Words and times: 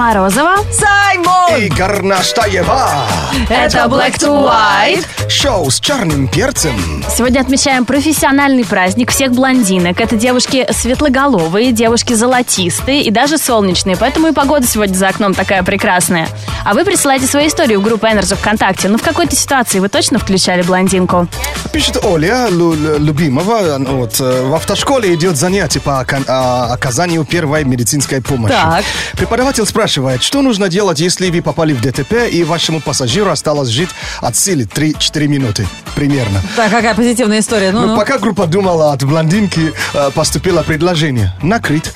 Морозова. 0.00 0.54
Саймон! 0.72 1.60
И 1.60 1.68
Горнаштаева. 1.68 2.88
Это 3.50 3.84
Black 3.86 4.16
to 4.16 4.32
White. 4.32 5.06
Шоу 5.30 5.70
с 5.70 5.78
черным 5.78 6.26
перцем. 6.26 7.04
Сегодня 7.16 7.40
отмечаем 7.40 7.84
профессиональный 7.84 8.64
праздник 8.64 9.12
всех 9.12 9.30
блондинок. 9.30 10.00
Это 10.00 10.16
девушки 10.16 10.66
светлоголовые, 10.72 11.70
девушки 11.70 12.14
золотистые 12.14 13.02
и 13.02 13.12
даже 13.12 13.38
солнечные. 13.38 13.96
Поэтому 13.96 14.26
и 14.26 14.32
погода 14.32 14.66
сегодня 14.66 14.94
за 14.94 15.06
окном 15.06 15.32
такая 15.34 15.62
прекрасная. 15.62 16.26
А 16.64 16.74
вы 16.74 16.84
присылайте 16.84 17.26
свои 17.28 17.46
истории 17.46 17.76
в 17.76 17.82
группу 17.82 18.06
Energy 18.06 18.34
ВКонтакте. 18.34 18.88
Ну, 18.88 18.98
в 18.98 19.02
какой-то 19.02 19.36
ситуации 19.36 19.78
вы 19.78 19.88
точно 19.88 20.18
включали 20.18 20.62
блондинку? 20.62 21.28
Пишет 21.72 22.04
Оля, 22.04 22.48
лю- 22.50 22.74
лю- 22.74 22.98
любимого, 22.98 23.76
ну, 23.78 23.98
вот, 23.98 24.20
э, 24.20 24.42
в 24.42 24.52
автошколе 24.54 25.14
идет 25.14 25.36
занятие 25.36 25.78
по 25.78 26.04
а, 26.26 26.72
оказанию 26.72 27.24
первой 27.24 27.62
медицинской 27.62 28.20
помощи. 28.20 28.52
Так. 28.52 28.84
Преподаватель 29.12 29.64
спрашивает, 29.64 30.24
что 30.24 30.42
нужно 30.42 30.68
делать, 30.68 30.98
если 30.98 31.30
вы 31.30 31.40
попали 31.40 31.72
в 31.72 31.80
ДТП 31.80 32.28
и 32.28 32.42
вашему 32.42 32.80
пассажиру 32.80 33.30
осталось 33.30 33.68
жить 33.68 33.90
от 34.20 34.36
силы 34.36 34.64
3-4 34.64 35.19
минуты 35.26 35.66
примерно. 35.94 36.40
Так, 36.56 36.70
какая 36.70 36.94
позитивная 36.94 37.40
история. 37.40 37.72
Ну, 37.72 37.80
Но 37.80 37.86
ну. 37.88 37.96
пока 37.96 38.18
группа 38.18 38.46
думала, 38.46 38.92
от 38.92 39.04
блондинки 39.04 39.72
э, 39.94 40.10
поступило 40.14 40.62
предложение. 40.62 41.34
Накрыть. 41.42 41.92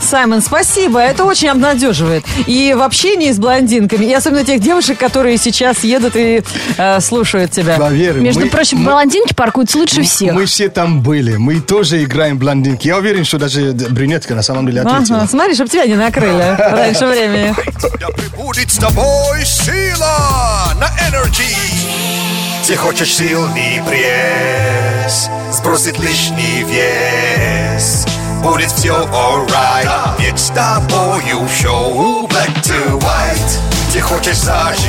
Саймон, 0.00 0.42
спасибо. 0.42 1.00
Это 1.00 1.24
очень 1.24 1.48
обнадеживает. 1.48 2.24
И 2.46 2.74
в 2.76 2.82
общении 2.82 3.32
с 3.32 3.38
блондинками, 3.38 4.04
и 4.04 4.12
особенно 4.12 4.44
тех 4.44 4.60
девушек, 4.60 4.98
которые 4.98 5.38
сейчас 5.38 5.82
едут 5.82 6.14
и 6.14 6.42
э, 6.76 7.00
слушают 7.00 7.52
тебя. 7.52 7.78
Поверь, 7.78 8.18
Между 8.18 8.42
мы- 8.42 8.50
прочим, 8.50 8.78
мы- 8.78 8.90
блондинки 8.92 9.32
паркуются 9.34 9.78
лучше 9.78 10.02
всех. 10.02 10.34
Мы 10.34 10.44
все 10.44 10.68
там 10.68 11.00
были. 11.00 11.36
Мы 11.36 11.60
тоже 11.60 12.04
играем 12.04 12.38
блондинки. 12.38 12.86
Я 12.86 12.98
уверен, 12.98 13.24
что 13.24 13.38
даже 13.38 13.72
брюнетка 13.72 14.34
на 14.34 14.42
самом 14.42 14.66
деле 14.66 14.82
ответила. 14.82 15.18
Ага, 15.20 15.28
смотри, 15.28 15.54
чтобы 15.54 15.70
тебя 15.70 15.86
не 15.86 15.94
накрыли 15.96 16.54
раньше 16.58 17.06
времени. 17.06 17.54
Да 17.98 18.08
прибудет 18.08 18.70
с 18.70 18.76
тобой 18.76 19.44
сила 19.44 20.74
на 20.78 20.86
Energy. 21.08 22.33
Ты 22.66 22.76
хочешь 22.76 23.16
сильный 23.16 23.82
пресс, 23.86 25.28
сбросить 25.52 25.98
лишний 25.98 26.64
вес. 26.64 28.06
Будет 28.42 28.70
все 28.70 29.06
alright, 29.12 29.90
ведь 30.18 30.38
с 30.40 30.48
тобою 30.48 31.46
шоу 31.60 32.26
Black 32.26 32.62
to 32.62 32.98
White. 32.98 33.58
Ты 33.92 34.00
хочешь 34.00 34.38
зажигать 34.38 34.80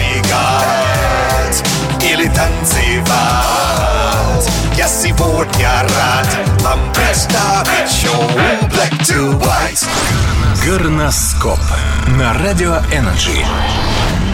или 2.02 2.30
танцевать. 2.30 3.10
Я 4.78 4.88
сегодня 4.88 5.70
рад 5.82 6.28
вам 6.62 6.80
представить 6.94 7.92
шоу 7.92 8.24
Black 8.70 8.98
to 9.02 9.38
White. 9.38 9.86
Горноскоп 10.66 11.60
на 12.18 12.34
Радио 12.36 12.78
Energy. 12.94 13.46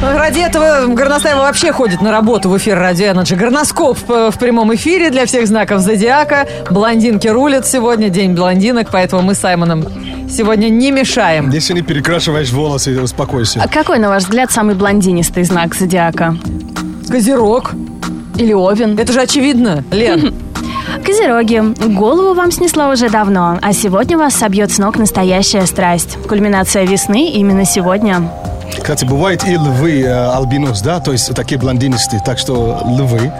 Ради 0.01 0.39
этого 0.39 0.87
Горностаева 0.87 1.41
вообще 1.41 1.71
ходит 1.71 2.01
на 2.01 2.11
работу 2.11 2.49
в 2.49 2.57
эфир 2.57 2.77
Радио 2.77 3.11
Energy. 3.11 3.35
Горноскоп 3.35 3.99
в, 4.07 4.31
в 4.31 4.39
прямом 4.39 4.73
эфире 4.73 5.11
для 5.11 5.27
всех 5.27 5.45
знаков 5.45 5.81
зодиака. 5.81 6.47
Блондинки 6.71 7.27
рулят 7.27 7.67
сегодня, 7.67 8.09
день 8.09 8.33
блондинок, 8.33 8.89
поэтому 8.91 9.21
мы 9.21 9.35
с 9.35 9.39
Саймоном 9.39 9.85
сегодня 10.27 10.69
не 10.69 10.89
мешаем. 10.89 11.51
Если 11.51 11.73
не 11.73 11.83
перекрашиваешь 11.83 12.51
волосы, 12.51 12.99
успокойся. 12.99 13.61
А 13.63 13.67
какой, 13.67 13.99
на 13.99 14.09
ваш 14.09 14.23
взгляд, 14.23 14.51
самый 14.51 14.73
блондинистый 14.73 15.43
знак 15.43 15.75
зодиака? 15.75 16.35
Козерог. 17.07 17.73
Или 18.37 18.53
Овен? 18.53 18.97
Это 18.97 19.13
же 19.13 19.21
очевидно, 19.21 19.83
Лен. 19.91 20.33
Козероги, 21.05 21.61
голову 21.95 22.33
вам 22.33 22.51
снесло 22.51 22.89
уже 22.89 23.09
давно, 23.09 23.59
а 23.61 23.71
сегодня 23.71 24.17
вас 24.17 24.33
собьет 24.33 24.71
с 24.71 24.79
ног 24.79 24.97
настоящая 24.97 25.67
страсть. 25.67 26.17
Кульминация 26.27 26.85
весны 26.85 27.29
именно 27.29 27.65
сегодня. 27.65 28.31
Кстати, 28.81 29.05
бывает 29.05 29.47
и 29.47 29.53
львы 29.53 30.01
э, 30.01 30.11
албинос, 30.11 30.81
да, 30.81 30.99
то 30.99 31.11
есть 31.11 31.33
такие 31.35 31.59
блондинистые, 31.59 32.21
так 32.25 32.39
что 32.39 32.81
львы. 32.85 33.31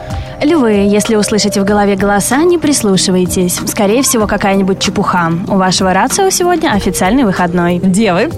Львы, 0.41 0.71
если 0.71 1.15
услышите 1.15 1.61
в 1.61 1.65
голове 1.65 1.95
голоса, 1.95 2.37
не 2.37 2.57
прислушивайтесь. 2.57 3.59
Скорее 3.67 4.01
всего, 4.01 4.27
какая-нибудь 4.27 4.79
чепуха. 4.79 5.31
У 5.47 5.55
вашего 5.55 5.93
рацио 5.93 6.29
сегодня 6.29 6.71
официальный 6.71 7.23
выходной. 7.23 7.79
Девы. 7.79 8.29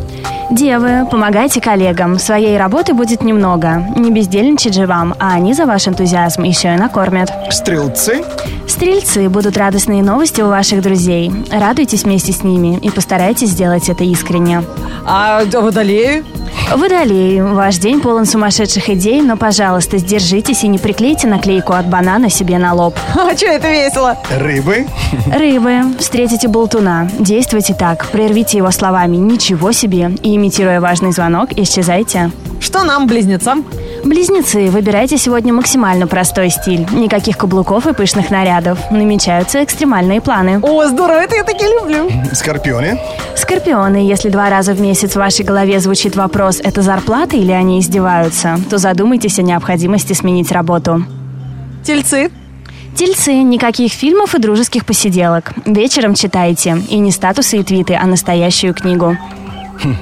Девы, 0.50 1.08
помогайте 1.10 1.62
коллегам. 1.62 2.20
Своей 2.20 2.58
работы 2.58 2.94
будет 2.94 3.24
немного. 3.24 3.86
Не 3.96 4.12
бездельничать 4.12 4.74
же 4.74 4.86
вам, 4.86 5.16
а 5.20 5.34
они 5.34 5.54
за 5.54 5.66
ваш 5.66 5.88
энтузиазм 5.88 6.44
еще 6.44 6.74
и 6.74 6.78
накормят. 6.78 7.32
Стрелцы, 7.50 8.24
Стрельцы, 8.68 9.30
будут 9.30 9.56
радостные 9.56 10.04
новости 10.04 10.42
у 10.42 10.48
ваших 10.48 10.82
друзей. 10.82 11.32
Радуйтесь 11.52 12.04
вместе 12.04 12.32
с 12.34 12.44
ними 12.44 12.78
и 12.78 12.90
постарайтесь 12.90 13.50
сделать 13.50 13.88
это 13.88 14.04
искренне. 14.04 14.64
А 15.06 15.44
водолеи? 15.46 16.24
Водолей, 16.76 17.42
ваш 17.42 17.78
день 17.78 18.02
полон 18.02 18.26
сумасшедших 18.26 18.90
идей, 18.90 19.22
но, 19.22 19.38
пожалуйста, 19.38 19.98
сдержитесь 19.98 20.64
и 20.64 20.68
не 20.68 20.78
приклейте 20.80 21.28
наклейку 21.28 21.74
от 21.74 21.88
банана 21.88 22.30
себе 22.30 22.58
на 22.58 22.74
лоб. 22.74 22.96
А 23.16 23.36
что 23.36 23.48
это 23.48 23.70
весело? 23.70 24.18
рыбы, 24.38 24.88
Рыбы, 25.32 25.96
встретите 26.00 26.48
болтуна. 26.48 27.10
Действуйте 27.20 27.74
так, 27.74 28.08
прервите 28.08 28.58
его 28.58 28.72
словами 28.72 29.18
«ничего 29.18 29.72
себе» 29.72 30.12
и, 30.24 30.36
имитируя 30.36 30.82
важный 30.82 31.12
звонок, 31.12 31.50
исчезайте. 31.56 32.32
Что 32.60 32.84
нам, 32.84 33.08
близнецам? 33.08 33.66
Близнецы, 34.04 34.70
выбирайте 34.70 35.18
сегодня 35.18 35.54
максимально 35.54 36.08
простой 36.08 36.50
стиль. 36.50 36.86
Никаких 36.92 37.38
каблуков 37.38 37.88
и 37.88 37.94
пышных 37.94 38.30
нарядов. 38.30 38.78
Намечаются 38.92 39.64
экстремальные 39.64 40.20
планы. 40.20 40.60
О, 40.62 40.86
здорово, 40.88 41.20
это 41.24 41.36
я 41.36 41.44
таки 41.44 41.64
люблю. 41.66 42.10
скорпионы, 42.34 43.00
Скорпионы, 43.36 43.98
если 43.98 44.30
два 44.30 44.50
раза 44.50 44.74
в 44.74 44.82
месяц 44.82 45.14
в 45.14 45.16
вашей 45.18 45.46
голове 45.46 45.80
звучит 45.80 46.16
вопрос 46.16 46.60
«это 46.64 46.82
зарплата 46.82 47.36
или 47.38 47.52
они 47.52 47.80
издеваются?», 47.80 48.60
то 48.70 48.78
задумайтесь 48.78 49.40
о 49.40 49.42
необходимости 49.42 50.14
сменить 50.14 50.52
работу. 50.52 51.06
Тельцы. 51.84 52.30
Тельцы, 52.96 53.34
никаких 53.42 53.92
фильмов 53.92 54.36
и 54.36 54.40
дружеских 54.40 54.86
посиделок. 54.86 55.52
Вечером 55.66 56.14
читайте. 56.14 56.78
И 56.90 57.00
не 57.00 57.12
статусы 57.12 57.58
и 57.58 57.64
твиты, 57.64 57.96
а 57.96 58.06
настоящую 58.06 58.74
книгу. 58.74 59.18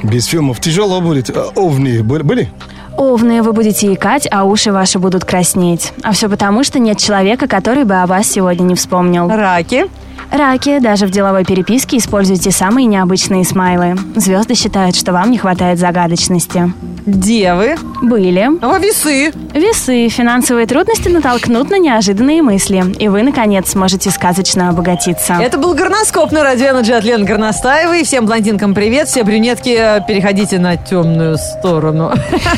без 0.03 0.25
фильмов. 0.25 0.59
Тяжело 0.59 1.01
будет. 1.01 1.29
Э, 1.29 1.45
Овни 1.55 1.99
были? 1.99 2.51
Овны, 2.97 3.41
вы 3.41 3.53
будете 3.53 3.93
икать, 3.93 4.27
а 4.31 4.43
уши 4.43 4.71
ваши 4.71 4.99
будут 4.99 5.25
краснеть. 5.25 5.93
А 6.03 6.11
все 6.11 6.29
потому, 6.29 6.63
что 6.63 6.79
нет 6.79 6.97
человека, 6.97 7.47
который 7.47 7.83
бы 7.83 7.95
о 7.95 8.05
вас 8.05 8.27
сегодня 8.27 8.63
не 8.63 8.75
вспомнил. 8.75 9.27
Раки. 9.27 9.87
Раки, 10.31 10.79
даже 10.79 11.07
в 11.07 11.11
деловой 11.11 11.43
переписке 11.43 11.97
используйте 11.97 12.51
самые 12.51 12.85
необычные 12.85 13.43
смайлы. 13.43 13.95
Звезды 14.15 14.55
считают, 14.55 14.95
что 14.95 15.11
вам 15.11 15.29
не 15.29 15.37
хватает 15.37 15.77
загадочности. 15.77 16.71
Девы. 17.05 17.75
Были. 18.01 18.47
А 18.61 18.77
весы. 18.77 19.33
Весы. 19.53 20.07
Финансовые 20.07 20.67
трудности 20.67 21.09
натолкнут 21.09 21.69
на 21.69 21.79
неожиданные 21.79 22.41
мысли. 22.43 22.83
И 22.99 23.07
вы, 23.09 23.23
наконец, 23.23 23.71
сможете 23.71 24.09
сказочно 24.11 24.69
обогатиться. 24.69 25.33
Это 25.41 25.57
был 25.57 25.73
горноскоп 25.73 26.31
на 26.31 26.43
радио 26.43 26.67
Energy 26.67 26.93
от 26.93 27.03
Лены 27.03 27.25
Горностаевой. 27.25 28.03
Всем 28.03 28.25
блондинкам 28.25 28.73
привет. 28.73 29.07
Все 29.09 29.23
брюнетки, 29.23 29.75
э, 29.77 29.99
переходите 30.07 30.59
на 30.59 30.77
темную 30.77 31.37
сторону. 31.37 32.13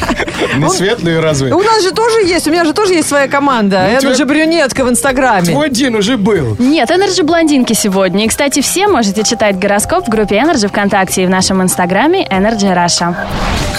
Не 0.57 0.69
светлые 0.69 1.22
разве? 1.22 1.53
У 1.53 1.62
нас 1.62 1.81
же 1.81 1.91
тоже 1.91 2.19
есть, 2.28 2.45
у 2.47 2.51
меня 2.51 2.66
же 2.66 2.73
тоже 2.73 2.94
есть 2.94 3.07
своя 3.07 3.28
команда. 3.28 3.88
Ну, 4.01 4.09
Energy 4.09 4.16
тебя- 4.16 4.25
брюнетка 4.25 4.83
в 4.83 4.89
Инстаграме. 4.89 5.47
Твой 5.53 5.69
день 5.69 5.95
уже 5.95 6.17
был. 6.17 6.56
Нет, 6.59 6.91
Energy 6.91 7.23
блондинки 7.63 7.74
сегодня. 7.74 8.25
И, 8.25 8.28
кстати, 8.28 8.62
все 8.62 8.88
можете 8.88 9.24
читать 9.24 9.57
гороскоп 9.57 10.07
в 10.07 10.09
группе 10.09 10.35
Energy 10.35 10.68
ВКонтакте 10.68 11.24
и 11.24 11.25
в 11.25 11.29
нашем 11.29 11.62
инстаграме 11.62 12.25
Energy 12.28 12.74
Russia. 12.74 13.16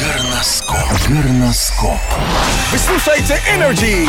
Горноскоп. 0.00 1.08
Горноскоп. 1.08 2.00
Вы 2.72 2.78
слушаете 2.78 3.38
Energy. 3.56 4.08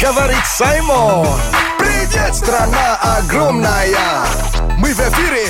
Говорит 0.00 0.44
Саймон. 0.44 1.26
Привет, 1.78 2.34
страна 2.34 2.98
огромная. 3.18 3.96
Мы 4.78 4.92
в 4.92 5.00
эфире. 5.00 5.46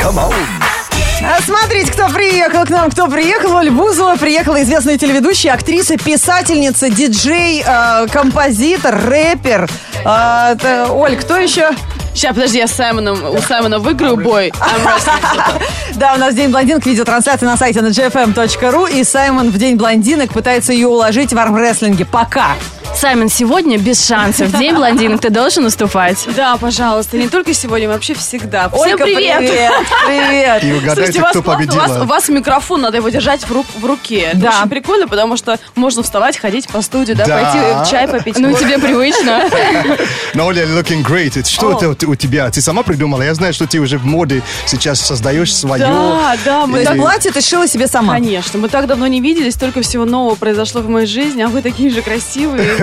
Come. 0.00 0.77
А 1.20 1.42
смотрите, 1.42 1.90
кто 1.92 2.08
приехал 2.08 2.64
к 2.64 2.70
нам, 2.70 2.90
кто 2.90 3.06
приехал. 3.08 3.54
Оль 3.56 3.70
Бузова 3.70 4.16
приехала 4.16 4.62
известная 4.62 4.96
телеведущая, 4.96 5.52
актриса, 5.52 5.96
писательница, 5.96 6.88
диджей, 6.88 7.62
э, 7.66 8.06
композитор, 8.12 8.96
рэпер. 9.08 9.68
А, 10.04 10.52
это- 10.52 10.92
Оль, 10.92 11.16
кто 11.16 11.36
еще? 11.36 11.70
Сейчас, 12.14 12.34
подожди, 12.34 12.58
я 12.58 12.66
с 12.66 12.72
Саймоном, 12.72 13.18
у 13.34 13.38
Саймона 13.42 13.78
выиграю 13.78 14.16
бой. 14.16 14.52
Да, 15.96 16.14
у 16.14 16.18
нас 16.18 16.34
День 16.34 16.50
блондинок, 16.50 16.86
видеотрансляция 16.86 17.48
на 17.48 17.56
сайте 17.56 17.82
на 17.82 17.88
gfm.ru, 17.88 18.90
и 18.92 19.02
Саймон 19.04 19.50
в 19.50 19.58
День 19.58 19.76
блондинок 19.76 20.32
пытается 20.32 20.72
ее 20.72 20.86
уложить 20.88 21.32
в 21.32 21.38
армрестлинге. 21.38 22.04
Пока. 22.04 22.50
Саймон, 22.94 23.28
сегодня 23.28 23.78
без 23.78 24.04
шансов. 24.04 24.50
День 24.58 24.74
блондинок 24.74 25.20
ты 25.20 25.30
должен 25.30 25.64
уступать. 25.66 26.26
Да, 26.36 26.56
пожалуйста, 26.56 27.16
не 27.16 27.28
только 27.28 27.54
сегодня, 27.54 27.88
вообще 27.88 28.14
всегда. 28.14 28.68
Всем 28.68 28.80
Ольга, 28.80 29.04
привет! 29.04 29.38
привет! 29.38 29.72
Привет! 30.04 30.64
И 30.64 30.72
угадайте, 30.72 31.12
Слушайте, 31.12 31.18
у 31.20 31.22
вас, 31.22 31.30
кто 31.30 31.38
у, 31.38 31.42
вас, 31.44 31.56
победила. 31.56 32.02
у 32.02 32.06
вас 32.06 32.28
микрофон, 32.28 32.80
надо 32.80 32.96
его 32.96 33.08
держать 33.08 33.42
в, 33.42 33.52
ру- 33.52 33.64
в 33.78 33.84
руке. 33.84 34.30
Это 34.32 34.38
Да. 34.38 34.48
очень 34.62 34.70
прикольно, 34.70 35.06
потому 35.06 35.36
что 35.36 35.60
можно 35.76 36.02
вставать, 36.02 36.36
ходить 36.38 36.66
по 36.66 36.82
студию, 36.82 37.16
да, 37.16 37.24
Да. 37.26 37.36
пойти 37.38 37.90
чай 37.90 38.08
попить. 38.08 38.36
Ну, 38.38 38.52
тебе 38.52 38.78
привычно. 38.78 39.44
Но 40.34 40.46
Оля, 40.46 40.64
looking 40.66 41.04
great. 41.04 41.38
Это 41.38 41.48
Что 41.48 41.72
это 41.78 41.90
у- 42.06 42.10
у 42.10 42.14
тебя? 42.16 42.50
Ты 42.50 42.60
сама 42.60 42.82
придумала? 42.82 43.22
Я 43.22 43.34
знаю, 43.34 43.52
что 43.54 43.68
ты 43.68 43.78
уже 43.78 43.98
в 43.98 44.06
моде 44.06 44.42
сейчас 44.66 45.00
создаешь 45.00 45.54
свое. 45.54 45.84
Да, 45.84 46.36
да, 46.44 46.66
мы 46.66 46.78
есть 46.78 46.90
так... 46.90 46.98
платье 46.98 47.30
ты 47.30 47.40
шила 47.42 47.68
себе 47.68 47.86
сама? 47.86 48.14
Конечно, 48.14 48.58
мы 48.58 48.68
так 48.68 48.88
давно 48.88 49.06
не 49.06 49.20
виделись, 49.20 49.54
столько 49.54 49.82
всего 49.82 50.04
нового 50.04 50.34
произошло 50.34 50.80
в 50.80 50.88
моей 50.88 51.06
жизни, 51.06 51.42
а 51.42 51.48
вы 51.48 51.62
такие 51.62 51.90
же 51.90 52.02
красивые. 52.02 52.77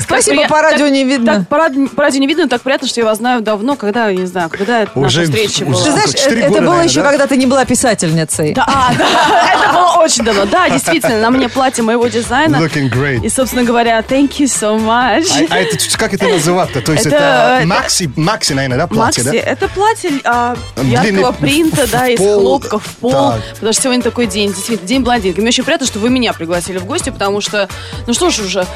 Спасибо, 0.00 0.46
по 0.48 0.60
радио 0.62 0.88
не 0.88 1.04
видно. 1.04 1.44
По 1.48 1.56
ради- 1.58 1.86
по 1.88 2.02
радио 2.02 2.20
не 2.20 2.26
видно, 2.26 2.48
так 2.48 2.62
приятно, 2.62 2.88
что 2.88 3.00
я 3.00 3.06
вас 3.06 3.18
знаю 3.18 3.40
давно, 3.40 3.76
когда, 3.76 4.08
я 4.08 4.16
не 4.16 4.26
знаю, 4.26 4.48
когда 4.50 4.86
наша 4.94 5.22
встреча 5.24 5.62
уже- 5.62 5.72
была. 5.72 5.84
Ты 5.84 5.90
знаешь, 5.92 6.10
это 6.14 6.60
было 6.62 6.80
еще, 6.82 7.02
да? 7.02 7.10
когда 7.10 7.26
ты 7.26 7.36
не 7.36 7.46
была 7.46 7.64
писательницей. 7.64 8.54
Да, 8.54 8.64
а, 8.66 8.94
да, 8.96 9.54
это 9.54 9.72
было 9.72 10.04
очень 10.04 10.24
давно. 10.24 10.46
Да, 10.46 10.68
действительно, 10.68 11.20
на 11.20 11.30
мне 11.30 11.48
платье 11.48 11.82
моего 11.82 12.06
дизайна. 12.08 12.56
Looking 12.56 12.90
great. 12.90 13.24
И, 13.24 13.28
собственно 13.28 13.64
говоря, 13.64 14.00
thank 14.00 14.38
you 14.38 14.46
so 14.46 14.78
much. 14.78 15.26
А, 15.50 15.54
а 15.54 15.58
это 15.58 15.76
как 15.96 16.14
это 16.14 16.26
называется? 16.26 16.80
То 16.80 16.92
есть 16.92 17.06
Это, 17.06 17.58
это, 17.60 17.66
макси, 17.66 18.10
макси, 18.16 18.52
наверное, 18.52 18.78
да, 18.78 18.86
платье, 18.86 19.22
да? 19.24 19.32
это 19.34 19.68
платье 19.68 20.10
а, 20.24 20.56
яркого 20.82 21.32
в- 21.32 21.38
принта, 21.38 21.86
да, 21.90 22.08
из 22.08 22.18
хлопка 22.18 22.78
в 22.78 22.86
пол. 22.96 23.12
Так. 23.12 23.40
Потому 23.54 23.72
что 23.72 23.82
сегодня 23.82 24.02
такой 24.02 24.26
день, 24.26 24.48
действительно, 24.52 24.86
день 24.88 25.02
блондинки. 25.02 25.40
Мне 25.40 25.48
очень 25.48 25.64
приятно, 25.64 25.86
что 25.86 25.98
вы 25.98 26.10
меня 26.10 26.32
пригласили 26.32 26.78
в 26.78 26.84
гости, 26.84 27.10
потому 27.10 27.40
что, 27.40 27.68
ну 28.06 28.14
что 28.14 28.30
ж 28.30 28.40
уже 28.40 28.66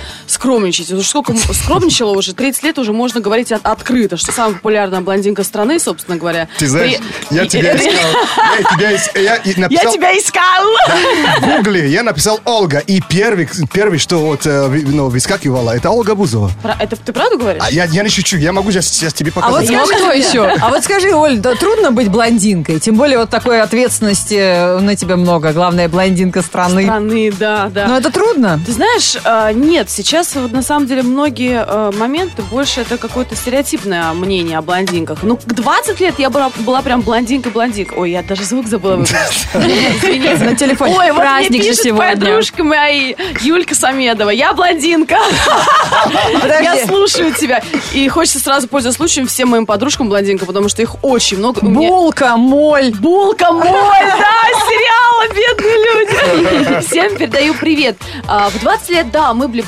скромничать. 0.63 0.93
Уже 0.93 1.07
сколько 1.09 1.35
скромничала 1.53 2.13
уже, 2.17 2.35
30 2.35 2.63
лет 2.63 2.79
уже 2.79 2.93
можно 2.93 3.21
говорить 3.21 3.51
от- 3.53 3.65
открыто, 3.67 4.17
что 4.17 4.33
самая 4.33 4.55
популярная 4.55 5.01
блондинка 5.01 5.43
страны, 5.45 5.79
собственно 5.81 6.17
говоря. 6.17 6.49
Ты 6.59 6.67
знаешь, 6.69 6.99
При- 7.29 7.37
я 7.37 7.47
тебя 7.47 7.75
искал. 7.77 7.93
Я 8.59 8.77
тебя 8.77 8.93
ис- 8.93 9.21
я 9.21 9.41
Я 9.69 9.91
тебя 9.91 10.19
искал! 10.19 10.43
в 11.41 11.57
гугле, 11.57 11.89
я 11.91 12.03
написал 12.03 12.41
Ольга, 12.45 12.79
и 12.79 13.01
первый, 13.01 13.49
первый 13.73 13.99
что 13.99 14.19
вот 14.19 14.47
э, 14.47 14.69
ну, 14.69 15.09
выскакивало, 15.09 15.71
это 15.73 15.91
Ольга 15.91 16.15
Бузова. 16.15 16.51
Про- 16.63 16.77
Это 16.79 16.97
ты 16.97 17.13
правду 17.13 17.39
говоришь? 17.39 17.63
А 17.65 17.71
я, 17.71 17.85
я 17.85 18.03
не 18.03 18.09
шучу, 18.09 18.37
я 18.37 18.53
могу 18.53 18.71
сейчас, 18.71 18.89
сейчас 18.89 19.13
тебе 19.15 19.33
А 19.35 19.51
вот 19.51 19.61
показать. 19.61 19.71
А 19.71 19.87
скажи, 19.87 20.03
кто 20.03 20.13
еще? 20.13 20.45
А 20.61 20.69
вот 20.71 20.85
скажи, 20.85 21.15
Оль, 21.15 21.39
да 21.39 21.55
трудно 21.55 21.91
быть 21.91 22.09
блондинкой? 22.09 22.79
Тем 22.81 22.97
более 22.97 23.19
вот 23.19 23.31
такой 23.31 23.61
ответственности 23.61 24.79
на 24.81 24.97
тебе 24.97 25.17
много. 25.17 25.53
Главная 25.53 25.89
блондинка 25.89 26.43
страны. 26.43 26.85
Страны, 26.85 27.33
да, 27.33 27.71
да. 27.73 27.87
Но 27.89 27.99
это 27.99 28.11
трудно. 28.13 28.61
Ты 28.65 28.73
знаешь, 28.73 29.17
а, 29.25 29.53
нет, 29.53 29.91
сейчас 29.91 30.35
вот 30.35 30.52
на 30.53 30.63
самом 30.63 30.87
деле 30.87 31.03
многие 31.03 31.65
а, 31.67 31.91
моменты 31.93 32.43
больше 32.43 32.81
это 32.83 32.99
какое-то 32.99 33.35
стереотипное 33.37 34.13
мнение 34.13 34.59
о 34.59 34.63
блондинках. 34.63 35.23
Ну, 35.23 35.37
к 35.37 35.45
20 35.53 36.01
лет 36.01 36.19
я 36.19 36.31
была, 36.31 36.51
была 36.61 36.83
прям 36.83 37.01
блондинка-блондинка. 37.03 37.95
Ой, 37.97 38.11
я 38.13 38.23
даже 38.23 38.45
звук 38.45 38.67
забыла 38.67 38.97
выключить. 38.97 39.47
Извините. 39.55 40.45
На 40.45 40.55
телефоне. 40.55 40.95
Ой, 40.99 41.15
Праздник 41.15 41.65
же 41.65 41.75
сегодня. 41.75 42.13
подружка 42.13 42.65
моя 42.65 43.15
Юлька 43.41 43.75
Самедова. 43.75 44.31
Я 44.31 44.53
блондинка. 44.53 45.17
Я 46.45 46.87
слушаю 46.87 47.33
тебя. 47.33 47.63
И 47.93 48.09
хочется 48.09 48.39
сразу 48.41 48.69
пользоваться 48.69 48.99
случаем 48.99 49.27
всем 49.27 49.49
моим 49.49 49.67
подружкам 49.67 50.09
блондинка, 50.09 50.47
потому 50.47 50.69
что 50.69 50.83
их 50.83 51.03
очень 51.03 51.39
много. 51.39 51.61
Булка, 51.61 52.37
моль. 52.37 52.93
Булка 52.95 53.53
мой, 53.53 53.65
да, 53.65 54.43
сериала, 54.69 55.29
бедные 55.29 55.77
люди. 55.77 56.87
Всем 56.87 57.17
передаю 57.17 57.55
привет. 57.55 57.97
А, 58.29 58.51
в 58.51 58.61
20 58.61 58.89
лет, 58.91 59.11
да, 59.11 59.33
мы 59.35 59.49
были 59.49 59.63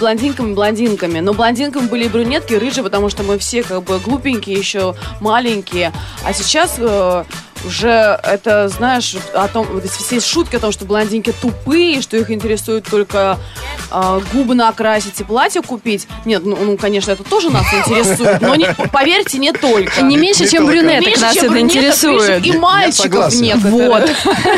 блондинками-блондинками, 0.75 1.21
но 1.21 1.33
блондинками 1.33 1.87
были 1.87 2.05
и 2.05 2.09
брюнетки, 2.09 2.55
и 2.55 2.59
рыжие, 2.59 2.83
потому 2.85 3.09
что 3.09 3.23
мы 3.23 3.39
все 3.39 3.63
как 3.63 3.83
бы 3.85 3.99
глупенькие, 3.99 4.57
еще 4.57 4.95
маленькие. 5.21 5.93
А 6.25 6.33
сейчас 6.33 6.75
э, 6.79 7.25
уже 7.67 8.21
это, 8.23 8.69
знаешь, 8.69 9.17
о 9.35 9.49
том, 9.49 9.67
все 9.87 10.21
шутки 10.21 10.57
о 10.57 10.61
том, 10.61 10.73
что 10.73 10.85
блондинки 10.85 11.33
тупые, 11.41 12.03
что 12.03 12.17
их 12.17 12.31
интересует 12.31 12.85
только 12.91 13.39
э, 13.91 14.21
губы 14.33 14.55
накрасить 14.55 15.21
и 15.21 15.25
платье 15.25 15.63
купить. 15.63 16.07
Нет, 16.25 16.43
ну, 16.45 16.57
ну, 16.61 16.77
конечно, 16.77 17.13
это 17.13 17.23
тоже 17.25 17.51
нас 17.51 17.67
интересует, 17.73 18.41
но 18.41 18.55
не, 18.55 18.67
поверьте, 18.93 19.39
не 19.39 19.53
только. 19.53 20.03
Не 20.03 20.17
меньше, 20.17 20.45
не 20.45 20.49
чем 20.51 20.65
только. 20.67 20.81
брюнеток 20.81 21.07
Меньше, 21.07 21.21
нас 21.23 21.35
чем 21.35 21.45
это 21.45 21.53
брюнеток, 21.53 21.77
интересует. 21.77 22.43
меньше 22.43 22.49
И 22.49 22.59
мальчиков 22.59 23.35
некоторых. 23.35 23.73
Вот. 23.73 24.11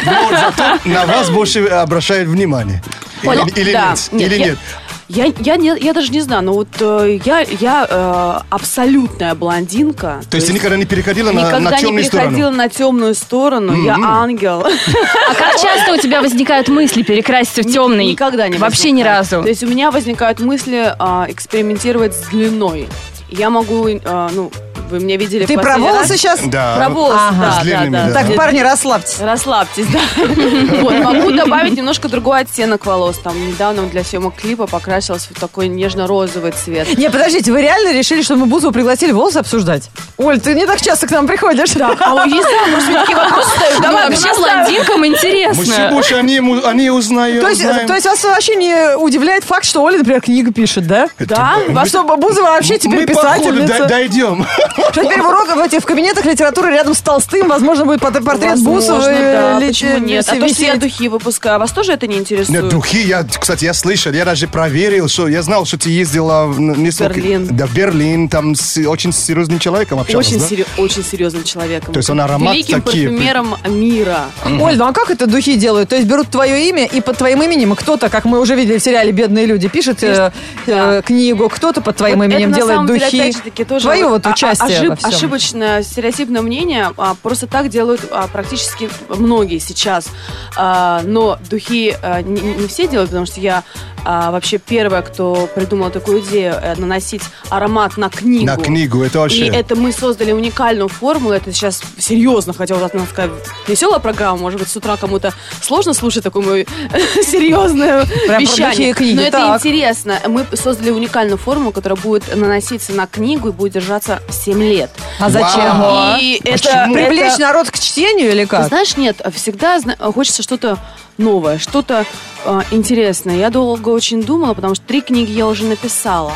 Но 0.04 0.30
зато 0.30 0.78
на 0.88 1.06
вас 1.06 1.30
больше 1.30 1.64
обращают 1.66 2.28
внимание. 2.28 2.82
Понял? 3.22 3.46
Или, 3.46 3.60
или 3.60 3.72
Да. 3.72 3.94
нет? 4.12 4.22
Или 4.32 4.38
я- 4.38 4.46
нет? 4.46 4.58
Я, 5.08 5.32
я, 5.38 5.56
не, 5.56 5.72
я 5.78 5.92
даже 5.92 6.10
не 6.10 6.20
знаю, 6.20 6.42
но 6.42 6.52
вот 6.52 6.68
э, 6.80 7.20
я, 7.24 7.40
я 7.40 7.86
э, 7.88 8.40
абсолютная 8.50 9.36
блондинка. 9.36 10.20
То 10.28 10.36
есть 10.36 10.48
ты 10.48 10.52
никогда 10.52 10.76
не 10.76 10.84
переходила 10.84 11.30
на, 11.30 11.40
никогда 11.40 11.70
на 11.70 11.76
не 11.76 11.82
темную 11.82 12.04
переходила 12.04 12.30
сторону? 12.30 12.56
на 12.56 12.68
темную 12.68 13.14
сторону. 13.14 13.84
Я 13.84 13.96
ангел. 14.02 14.66
А 14.66 15.34
как 15.34 15.60
часто 15.60 15.92
у 15.92 15.96
тебя 15.96 16.20
возникают 16.20 16.68
мысли 16.68 17.02
перекраситься 17.02 17.62
в 17.62 17.72
темный? 17.72 18.06
Никогда 18.06 18.48
не 18.48 18.58
Вообще 18.58 18.90
ни 18.90 19.02
разу. 19.02 19.42
То 19.42 19.48
есть 19.48 19.62
у 19.62 19.68
меня 19.68 19.92
возникают 19.92 20.40
мысли 20.40 20.92
а, 20.98 21.26
экспериментировать 21.28 22.14
с 22.14 22.28
длиной. 22.28 22.88
Я 23.28 23.50
могу, 23.50 23.88
а, 24.04 24.30
ну, 24.32 24.50
вы 24.90 25.00
меня 25.00 25.16
видели 25.16 25.44
в 25.44 25.48
Ты 25.48 25.54
про 25.54 25.62
последний 25.62 25.88
волосы 25.88 26.08
раз. 26.12 26.18
сейчас? 26.20 26.40
Да. 26.44 26.76
Про 26.76 26.88
волосы, 26.88 27.18
Ага. 27.28 27.40
да, 27.40 27.50
С 27.52 27.56
да, 27.56 27.62
длинными, 27.62 27.90
да. 27.90 28.06
да. 28.08 28.12
Так, 28.24 28.36
парни, 28.36 28.60
расслабьтесь. 28.60 29.20
Расслабьтесь, 29.20 29.86
да. 29.86 30.00
Вот, 30.82 30.94
могу 30.94 31.30
добавить 31.32 31.74
немножко 31.76 32.08
другой 32.08 32.40
оттенок 32.40 32.86
волос. 32.86 33.18
Там 33.22 33.34
недавно 33.46 33.82
для 33.86 34.04
съемок 34.04 34.34
клипа 34.36 34.66
покрасилась 34.66 35.28
в 35.30 35.38
такой 35.38 35.68
нежно-розовый 35.68 36.52
цвет. 36.52 36.96
Не, 36.96 37.10
подождите, 37.10 37.50
вы 37.52 37.62
реально 37.62 37.92
решили, 37.92 38.22
что 38.22 38.36
мы 38.36 38.46
Бузову 38.46 38.72
пригласили 38.72 39.12
волосы 39.12 39.38
обсуждать? 39.38 39.90
Оль, 40.16 40.40
ты 40.40 40.54
не 40.54 40.66
так 40.66 40.80
часто 40.80 41.06
к 41.06 41.10
нам 41.10 41.26
приходишь. 41.26 41.70
А 41.76 42.26
есть, 42.26 42.48
да, 42.48 42.66
может 42.70 42.92
такие 42.92 43.16
вопросы? 43.16 43.50
Ну, 43.76 43.82
Давай, 43.82 44.08
вообще 44.08 44.32
блондинкам 44.34 45.00
Мы 45.00 45.06
интересно. 45.08 45.90
больше 45.92 46.14
они, 46.14 46.34
ему- 46.36 46.64
они 46.64 46.90
узнают. 46.90 47.42
То 47.42 47.48
есть, 47.48 47.62
то 47.62 47.94
есть 47.94 48.06
вас 48.06 48.22
вообще 48.24 48.56
не 48.56 48.96
удивляет 48.96 49.44
факт, 49.44 49.64
что 49.64 49.82
Оля, 49.82 49.98
например, 49.98 50.20
книгу 50.20 50.52
пишет, 50.52 50.86
да? 50.86 51.08
Да? 51.18 51.56
Во 51.68 51.84
что 51.86 52.02
Бузова 52.04 52.50
вообще 52.50 52.78
теперь 52.78 53.00
Мы 53.00 53.06
походу 53.14 53.44
писательница? 53.52 53.78
д- 53.78 53.86
дойдем. 53.88 54.46
Что 54.92 55.04
теперь 55.04 55.20
в 55.22 55.26
уроках 55.26 55.56
в, 55.56 55.60
этих, 55.60 55.80
в 55.80 55.84
кабинетах 55.86 56.24
литературы 56.24 56.70
рядом 56.70 56.94
с 56.94 57.00
Толстым, 57.00 57.48
возможно, 57.48 57.84
будет 57.84 58.00
портрет 58.00 58.24
Возможно, 58.26 58.94
Бузовой 58.96 59.14
да, 59.20 59.58
почему 59.60 59.94
ли- 59.94 60.00
нет? 60.00 60.28
А 60.28 60.36
то, 60.36 60.48
что 60.48 60.62
я 60.64 60.76
духи 60.76 61.08
выпускаю, 61.08 61.58
вас 61.58 61.70
тоже 61.72 61.92
это 61.92 62.06
не 62.06 62.16
интересует? 62.18 62.62
Нет, 62.62 62.68
духи, 62.70 62.98
я, 63.02 63.24
кстати, 63.24 63.64
я 63.64 63.74
слышал, 63.74 64.12
я 64.12 64.24
даже 64.24 64.48
проверил, 64.48 65.08
что 65.08 65.28
я 65.28 65.42
знал, 65.42 65.64
что 65.64 65.78
ты 65.78 65.90
ездила 65.90 66.46
в 66.46 66.60
несколько... 66.60 67.14
Берлин. 67.14 67.46
Да, 67.50 67.66
в 67.66 67.74
Берлин, 67.74 68.28
там 68.28 68.54
с 68.54 68.76
очень 68.86 69.12
серьезным 69.12 69.58
человеком 69.58 70.00
общалась, 70.00 70.26
Очень, 70.28 70.40
да? 70.40 70.46
серьё- 70.46 70.64
очень 70.76 71.04
серьезным 71.04 71.44
человеком. 71.44 71.92
То 71.94 71.98
есть 71.98 72.10
он 72.10 72.20
аромат 72.20 72.54
Великим 72.54 72.82
такие- 72.82 73.08
парфюмером 73.08 73.56
мира. 73.68 74.26
Оль, 74.44 74.76
ну 74.76 74.86
а 74.86 74.92
как 74.92 75.10
это 75.10 75.26
духи 75.26 75.56
делают? 75.56 75.88
То 75.88 75.96
есть 75.96 76.06
берут 76.08 76.28
твое 76.28 76.68
имя, 76.68 76.84
и 76.86 77.00
под 77.00 77.16
твоим 77.18 77.42
именем 77.42 77.74
кто-то, 77.74 78.08
как 78.08 78.24
мы 78.24 78.40
уже 78.40 78.54
видели 78.54 78.78
в 78.78 78.82
сериале 78.82 79.12
«Бедные 79.12 79.46
люди», 79.46 79.68
пишет 79.68 80.02
э, 80.02 80.32
э, 80.66 81.02
книгу, 81.04 81.48
кто-то 81.48 81.80
под 81.80 81.96
твоим 81.96 82.18
Вот 82.18 82.24
именем 82.24 82.50
это, 82.50 82.56
делает 82.56 82.86
деле, 82.86 82.98
духи. 83.00 83.20
опять 83.20 83.36
же 83.36 83.42
таки, 83.42 83.64
тоже 83.64 83.84
Твое 83.84 84.06
вот 84.08 84.26
а- 84.26 84.30
а- 84.30 84.32
участие 84.32 84.65
ошиб- 84.66 84.88
во 84.90 84.96
всем. 84.96 85.10
Ошибочное 85.10 85.82
стереотипное 85.82 86.42
мнение. 86.42 86.92
а, 86.96 87.14
просто 87.22 87.46
так 87.46 87.68
делают 87.68 88.02
а, 88.10 88.26
практически 88.28 88.88
многие 89.08 89.58
сейчас. 89.58 90.08
А, 90.56 91.02
но 91.04 91.38
духи 91.48 91.96
а, 92.02 92.22
не, 92.22 92.40
не 92.40 92.66
все 92.66 92.86
делают, 92.88 93.10
потому 93.10 93.26
что 93.26 93.40
я 93.40 93.64
а, 94.08 94.30
вообще 94.30 94.58
первая, 94.58 95.02
кто 95.02 95.48
придумала 95.52 95.90
такую 95.90 96.20
идею 96.20 96.54
э, 96.62 96.76
наносить 96.76 97.22
аромат 97.50 97.96
на 97.96 98.08
книгу. 98.08 98.46
На 98.46 98.56
книгу, 98.56 99.02
это 99.02 99.18
вообще... 99.18 99.46
И 99.46 99.50
это 99.50 99.74
мы 99.74 99.90
создали 99.90 100.30
уникальную 100.30 100.88
формулу. 100.88 101.32
Это 101.34 101.52
сейчас 101.52 101.82
серьезно 101.98 102.52
хотела 102.52 102.86
от 102.86 102.94
нас 102.94 103.08
сказать. 103.08 103.32
Веселая 103.66 103.98
программа. 103.98 104.38
Может 104.38 104.60
быть, 104.60 104.68
с 104.68 104.76
утра 104.76 104.96
кому-то 104.96 105.32
сложно 105.60 105.92
слушать 105.92 106.22
такое 106.22 106.44
мое 106.46 106.66
серьезное 107.22 108.06
Прям 108.06 108.26
про 108.28 108.38
вещание. 108.40 108.94
книги, 108.94 109.16
Но 109.16 109.22
это 109.22 109.38
так. 109.38 109.56
интересно. 109.60 110.20
Мы 110.28 110.46
создали 110.54 110.90
уникальную 110.90 111.36
формулу, 111.38 111.72
которая 111.72 111.98
будет 112.00 112.34
наноситься 112.36 112.92
на 112.92 113.08
книгу 113.08 113.48
и 113.48 113.52
будет 113.52 113.72
держаться 113.72 114.22
7 114.30 114.62
лет. 114.62 114.90
А 115.18 115.30
зачем? 115.30 115.80
Вау. 115.80 116.18
И 116.20 116.40
это, 116.44 116.52
Почему? 116.52 116.94
Привлечь 116.94 117.32
это- 117.32 117.40
народ 117.40 117.70
к 117.72 117.78
чтению 117.78 118.30
или 118.30 118.42
Ты 118.42 118.50
как? 118.50 118.68
знаешь, 118.68 118.96
нет, 118.96 119.20
всегда 119.34 119.80
хочется 120.14 120.42
что-то 120.42 120.78
новое, 121.18 121.58
что-то 121.58 122.04
э, 122.44 122.60
интересное. 122.70 123.36
Я 123.36 123.50
долго 123.50 123.88
очень 123.88 124.22
думала, 124.22 124.54
потому 124.54 124.74
что 124.74 124.84
три 124.86 125.00
книги 125.00 125.30
я 125.30 125.46
уже 125.46 125.64
написала. 125.64 126.32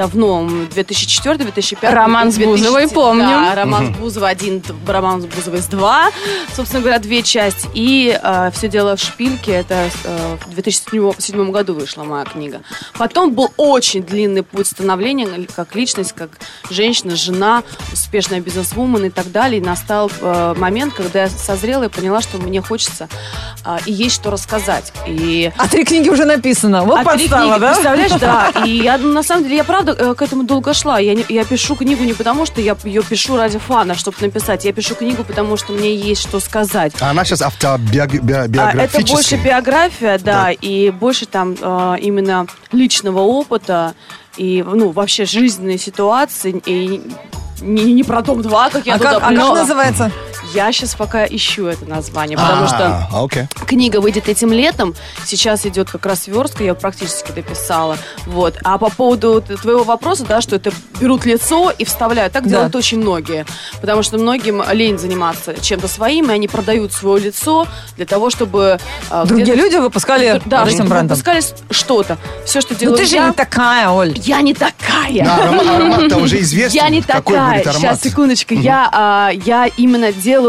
Давно, 0.00 0.48
2004-2005. 0.74 1.90
Роман 1.90 2.32
с 2.32 2.38
Бузовой, 2.38 2.88
помню. 2.88 3.24
Да, 3.24 3.54
роман 3.54 3.92
с 3.92 3.98
Бузовой 3.98 4.30
один, 4.30 4.62
роман 4.86 5.20
с 5.20 5.26
Бузовой 5.26 5.60
с 5.60 5.66
два, 5.66 6.08
собственно 6.56 6.80
говоря, 6.80 6.98
две 6.98 7.22
части. 7.22 7.68
И 7.74 8.18
э, 8.22 8.50
«Все 8.54 8.68
дело 8.68 8.96
в 8.96 9.00
шпильке», 9.00 9.52
это 9.52 9.90
э, 10.04 10.36
в 10.46 10.54
2007 10.54 11.50
году 11.50 11.74
вышла 11.74 12.04
моя 12.04 12.24
книга. 12.24 12.62
Потом 12.96 13.34
был 13.34 13.52
очень 13.58 14.02
длинный 14.02 14.42
путь 14.42 14.68
становления 14.68 15.28
как 15.54 15.74
личность, 15.74 16.14
как 16.14 16.30
женщина, 16.70 17.14
жена, 17.14 17.62
успешная 17.92 18.40
бизнесвумен 18.40 19.04
и 19.04 19.10
так 19.10 19.30
далее. 19.30 19.60
И 19.60 19.64
настал 19.64 20.10
э, 20.18 20.54
момент, 20.56 20.94
когда 20.94 21.24
я 21.24 21.28
созрела 21.28 21.84
и 21.84 21.88
поняла, 21.88 22.22
что 22.22 22.38
мне 22.38 22.62
хочется 22.62 23.06
э, 23.66 23.76
и 23.84 23.92
есть 23.92 24.14
что 24.14 24.30
рассказать. 24.30 24.94
И 25.06 25.52
А 25.58 25.68
три 25.68 25.84
книги 25.84 26.08
уже 26.08 26.24
написано. 26.24 26.84
Вот 26.84 27.00
а 27.00 27.04
подстава, 27.04 27.58
да? 27.58 27.72
Представляешь, 27.72 28.12
да. 28.12 28.50
И 28.64 28.70
я, 28.70 28.96
ну, 28.98 29.12
на 29.12 29.22
самом 29.22 29.44
деле, 29.44 29.56
я 29.56 29.64
правда 29.64 29.89
э, 29.92 30.14
к 30.14 30.22
этому 30.22 30.44
долго 30.44 30.74
шла. 30.74 30.98
Я, 30.98 31.14
не- 31.14 31.24
я 31.28 31.44
пишу 31.44 31.76
книгу 31.76 32.04
не 32.04 32.12
потому, 32.14 32.46
что 32.46 32.60
я 32.60 32.76
ее 32.84 33.02
пишу 33.02 33.36
ради 33.36 33.58
фана, 33.58 33.94
чтобы 33.94 34.16
написать. 34.20 34.64
Я 34.64 34.72
пишу 34.72 34.94
книгу, 34.94 35.24
потому 35.24 35.56
что 35.56 35.72
мне 35.72 35.94
есть 35.94 36.22
что 36.22 36.40
сказать. 36.40 36.92
А 37.00 37.10
она 37.10 37.24
сейчас 37.24 37.42
А, 37.42 37.46
автобиографическая. 37.46 38.84
Это 39.02 39.12
больше 39.12 39.36
биография, 39.36 40.18
да, 40.18 40.50
и 40.50 40.90
больше 40.90 41.26
там 41.26 41.56
э, 41.60 41.96
именно 42.00 42.46
личного 42.72 43.20
опыта 43.20 43.94
и, 44.36 44.64
ну, 44.66 44.90
вообще 44.90 45.24
жизненной 45.24 45.78
ситуации. 45.78 46.60
И 46.66 47.02
не, 47.60 47.92
не 47.92 48.04
про 48.04 48.22
Дом 48.22 48.42
2, 48.42 48.70
как 48.70 48.86
я 48.86 48.94
А 48.94 48.98
туда 48.98 49.14
как, 49.14 49.22
а 49.22 49.34
как 49.34 49.54
называется? 49.54 50.10
Я 50.54 50.72
сейчас 50.72 50.94
пока 50.94 51.24
ищу 51.26 51.66
это 51.66 51.84
название, 51.86 52.36
потому 52.36 52.66
что... 52.66 53.08
А, 53.12 53.24
окей. 53.24 53.44
Книга 53.66 54.00
выйдет 54.00 54.28
этим 54.28 54.52
летом. 54.52 54.94
Сейчас 55.24 55.64
идет 55.66 55.90
как 55.90 56.06
раз 56.06 56.22
сверстка, 56.24 56.64
я 56.64 56.74
практически 56.74 57.30
дописала. 57.32 57.96
Вот. 58.26 58.56
А 58.64 58.78
по 58.78 58.90
поводу 58.90 59.40
т- 59.40 59.56
твоего 59.56 59.84
вопроса, 59.84 60.24
да, 60.26 60.40
что 60.40 60.56
это 60.56 60.72
берут 61.00 61.24
лицо 61.26 61.70
и 61.76 61.84
вставляют. 61.84 62.32
Так 62.32 62.44
Да. 62.44 62.50
делают 62.50 62.74
очень 62.74 62.98
многие. 63.00 63.46
Потому 63.80 64.02
что 64.02 64.18
многим 64.18 64.62
лень 64.72 64.98
заниматься 64.98 65.54
чем-то 65.60 65.88
своим, 65.88 66.30
и 66.30 66.34
они 66.34 66.48
продают 66.48 66.92
свое 66.92 67.22
лицо 67.26 67.66
для 67.96 68.06
того, 68.06 68.30
чтобы... 68.30 68.78
э, 69.10 69.24
Другие 69.26 69.44
где-то- 69.54 69.60
люди 69.62 69.76
выпускали 69.76 70.40
Да, 70.46 70.62
этим 70.62 70.72
чтобы 70.74 70.90
брендом. 70.90 71.16
выпускали 71.16 71.42
что-то. 71.70 72.18
Все, 72.44 72.60
что 72.60 72.74
Ну 72.74 72.80
делаю 72.80 72.96
ты 72.98 73.04
же 73.06 73.14
я, 73.16 73.26
не 73.28 73.32
такая, 73.34 73.88
Оль. 73.90 74.18
я 74.18 74.40
не 74.40 74.54
такая. 74.54 75.24
Да, 75.24 75.36
аромат, 75.36 75.66
аромат-то 75.66 76.16
уже 76.16 76.40
известен. 76.40 76.76
Я 76.80 76.88
не 76.88 77.02
Какой 77.02 77.34
такая. 77.36 77.52
будет 77.58 77.66
аромат? 77.66 77.80
Сейчас, 77.80 78.00
секундочку. 78.02 78.54
Я, 78.54 78.88
а, 78.92 79.30
я 79.44 79.66
именно 79.76 80.12
делаю 80.12 80.39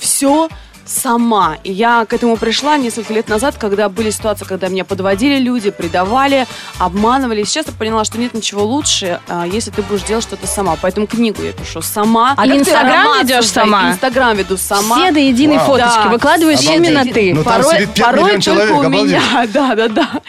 все 0.00 0.48
сама. 0.84 1.56
И 1.64 1.72
я 1.72 2.04
к 2.06 2.12
этому 2.12 2.36
пришла 2.36 2.76
несколько 2.76 3.12
лет 3.12 3.28
назад, 3.28 3.56
когда 3.58 3.88
были 3.88 4.10
ситуации, 4.10 4.44
когда 4.44 4.68
меня 4.68 4.84
подводили 4.84 5.38
люди, 5.38 5.70
предавали, 5.70 6.46
обманывали. 6.78 7.42
И 7.42 7.44
сейчас 7.44 7.66
я 7.66 7.72
поняла, 7.72 8.04
что 8.04 8.18
нет 8.18 8.34
ничего 8.34 8.64
лучше, 8.64 9.20
а, 9.28 9.46
если 9.46 9.70
ты 9.70 9.82
будешь 9.82 10.02
делать 10.02 10.24
что-то 10.24 10.46
сама. 10.46 10.76
Поэтому 10.80 11.06
книгу 11.06 11.42
я 11.42 11.52
пишу 11.52 11.82
сама. 11.82 12.34
А 12.36 12.46
И 12.46 12.58
Инстаграм 12.58 13.20
ведешь 13.22 13.46
сама? 13.48 13.90
Инстаграм 13.92 14.36
веду 14.36 14.56
сама. 14.56 14.96
Все 14.96 15.12
до 15.12 15.20
единой 15.20 15.56
Вау. 15.58 15.66
фоточки 15.66 16.00
Да. 16.04 16.08
выкладываешь 16.10 16.60
Обалдеть. 16.60 16.76
именно 16.88 17.04
ты. 17.12 17.34
Ну, 17.34 17.42
порой, 17.44 17.86
порой 17.88 18.22
миллионов 18.22 18.32
только 18.32 18.40
человек, 18.42 18.70
у 18.74 18.80
обалдеть. 18.80 19.02
меня. 19.04 19.22
Да, 19.52 19.74
да, 19.74 19.88
да. 19.88 20.08
Вот 20.12 20.22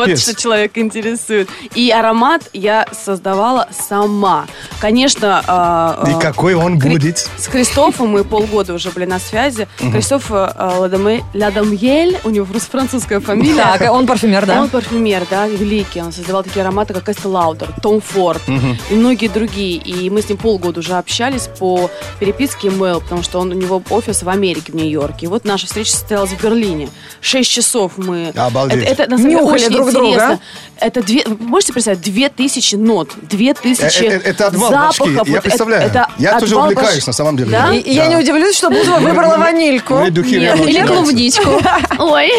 Капец. 0.00 0.22
что 0.22 0.34
человека 0.34 0.80
интересует. 0.80 1.48
И 1.74 1.90
аромат 1.90 2.42
я 2.52 2.86
создавала 2.92 3.68
сама. 3.88 4.46
Конечно, 4.80 5.42
а, 5.46 6.04
И 6.08 6.12
а, 6.12 6.18
какой 6.18 6.54
он 6.54 6.78
будет? 6.78 7.28
С 7.36 7.46
Кристофом 7.48 8.08
мы 8.08 8.24
полгода 8.24 8.72
уже 8.74 8.90
были 8.90 9.04
на 9.04 9.18
связи. 9.18 9.68
Кристоф 9.78 10.00
э, 10.16 10.52
Ладаме- 10.78 11.22
Ладамьель, 11.34 12.18
у 12.24 12.30
него 12.30 12.46
фрус- 12.46 12.68
французская 12.70 13.20
фамилия. 13.20 13.62
Так, 13.78 13.92
он 13.92 14.06
парфюмер, 14.06 14.46
да? 14.46 14.60
Он 14.62 14.68
парфюмер, 14.68 15.26
да, 15.30 15.46
великий. 15.46 16.00
Он 16.02 16.12
создавал 16.12 16.42
такие 16.42 16.62
ароматы, 16.62 16.94
как 16.94 17.08
Эсте 17.08 17.28
Лаудер, 17.28 17.68
Том 17.82 18.00
Форд 18.00 18.42
и 18.90 18.94
многие 18.94 19.28
другие. 19.28 19.76
И 19.76 20.10
мы 20.10 20.22
с 20.22 20.28
ним 20.28 20.38
полгода 20.38 20.80
уже 20.80 20.94
общались 20.94 21.48
по 21.58 21.90
переписке 22.18 22.68
email, 22.68 23.00
потому 23.00 23.22
что 23.22 23.38
он, 23.40 23.50
у 23.50 23.54
него 23.54 23.82
офис 23.90 24.22
в 24.22 24.28
Америке, 24.28 24.72
в 24.72 24.74
Нью-Йорке. 24.76 25.26
И 25.26 25.28
вот 25.28 25.44
наша 25.44 25.66
встреча 25.66 25.92
состоялась 25.92 26.30
в 26.30 26.42
Берлине. 26.42 26.88
Шесть 27.20 27.50
часов 27.50 27.92
мы... 27.96 28.32
Обалдеть. 28.36 28.82
Это, 28.84 29.02
это, 29.04 29.10
на 29.10 29.16
самом 29.18 29.30
деле, 29.30 29.42
Нюхали 29.42 29.60
очень 29.64 29.70
друг 29.74 29.90
друга. 29.92 30.06
интересно. 30.08 30.40
Это 30.80 31.02
две... 31.02 31.22
Вы 31.26 31.36
можете 31.46 31.72
представить? 31.72 32.00
Две 32.00 32.28
тысячи 32.30 32.74
нот, 32.74 33.10
две 33.22 33.52
тысячи 33.54 34.04
Э, 34.04 34.16
э, 34.16 34.20
это 34.24 34.46
отвал 34.48 34.70
запахов. 34.70 35.28
Я 35.28 35.40
представляю. 35.42 35.82
это 35.86 36.08
Я 36.18 36.38
тоже 36.40 36.56
увлекаюсь, 36.56 37.06
на 37.06 37.12
самом 37.12 37.36
деле. 37.36 37.50
Да? 37.50 37.72
И, 37.74 37.80
и 37.80 37.92
я 37.92 38.04
Да. 38.04 38.08
не 38.10 38.16
удивлюсь, 38.16 38.56
что 38.56 38.70
Бузова 38.70 38.98
выбрала 38.98 39.36
ванильку. 39.36 39.89
Мне 39.98 40.10
духи 40.10 40.32
Нет, 40.32 40.42
реально 40.42 40.62
или 40.62 40.68
очень 40.70 40.84
нравятся. 40.84 41.42
Клубничку. 41.42 41.62
Ой, 41.98 42.30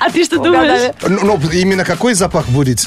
а 0.00 0.10
ты 0.10 0.24
что 0.24 0.38
думаешь? 0.38 0.92
Ну, 1.06 1.18
ну, 1.22 1.50
именно 1.50 1.84
какой 1.84 2.14
запах 2.14 2.48
будет? 2.48 2.86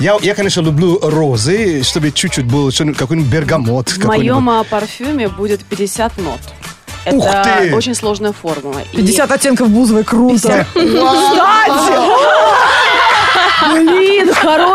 Я, 0.00 0.16
я, 0.22 0.34
конечно, 0.34 0.60
люблю 0.60 0.98
розы, 1.02 1.82
чтобы 1.82 2.12
чуть-чуть 2.12 2.44
был 2.44 2.70
что-нибудь- 2.70 2.98
какой-нибудь 2.98 3.30
бергамот. 3.30 3.88
В 3.90 4.04
моем 4.04 4.48
а, 4.48 4.62
парфюме 4.64 5.28
будет 5.28 5.64
50 5.64 6.18
нот. 6.18 6.40
Ух 7.10 7.24
Это 7.26 7.58
ты! 7.60 7.74
очень 7.74 7.94
сложная 7.94 8.32
формула. 8.32 8.82
И- 8.92 8.96
50 8.98 9.30
оттенков 9.32 9.68
Бузовой, 9.70 10.04
круто. 10.04 10.66
Блин, 10.74 10.98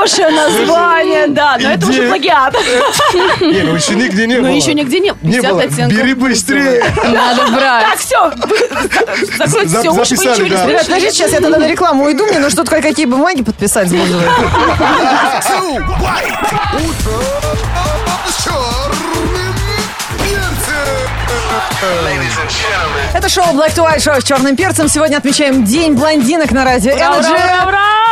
хорошее 0.03 0.29
название, 0.29 1.27
да, 1.27 1.57
но 1.59 1.71
это 1.71 1.87
уже 1.87 2.07
плагиат. 2.07 2.55
Не, 3.41 3.61
ну 3.63 3.75
еще 3.75 3.95
нигде 3.95 4.27
не 4.27 4.35
было. 4.35 4.47
Но 4.47 4.55
еще 4.55 4.73
нигде 4.73 4.99
не 4.99 5.11
Не 5.21 5.39
50 5.41 5.51
было. 5.51 5.87
Бери 5.87 6.13
быстрее. 6.13 6.83
Надо 7.03 7.47
брать. 7.51 7.85
Так, 7.89 7.99
все, 7.99 8.31
закройте 9.37 9.69
За- 9.69 9.79
все, 9.79 9.91
уж 9.91 10.09
вы 10.09 10.25
ничего 10.25 10.47
не 10.47 10.49
подождите, 10.49 11.11
сейчас 11.11 11.31
я 11.31 11.39
тогда 11.39 11.57
на 11.57 11.67
рекламу 11.67 12.05
уйду, 12.05 12.25
мне 12.25 12.39
нужно 12.39 12.63
тут 12.63 12.69
кое-какие 12.69 13.05
бумаги 13.05 13.43
подписать 13.43 13.89
перцем. 13.89 14.21
Это 23.13 23.29
шоу 23.29 23.45
Black 23.53 23.75
to 23.75 23.85
White, 23.85 23.99
шоу 23.99 24.19
с 24.19 24.23
черным 24.23 24.55
перцем. 24.55 24.87
Сегодня 24.87 25.17
отмечаем 25.17 25.63
День 25.63 25.93
блондинок 25.93 26.51
на 26.51 26.63
радио 26.63 26.91
Energy. 26.91 28.02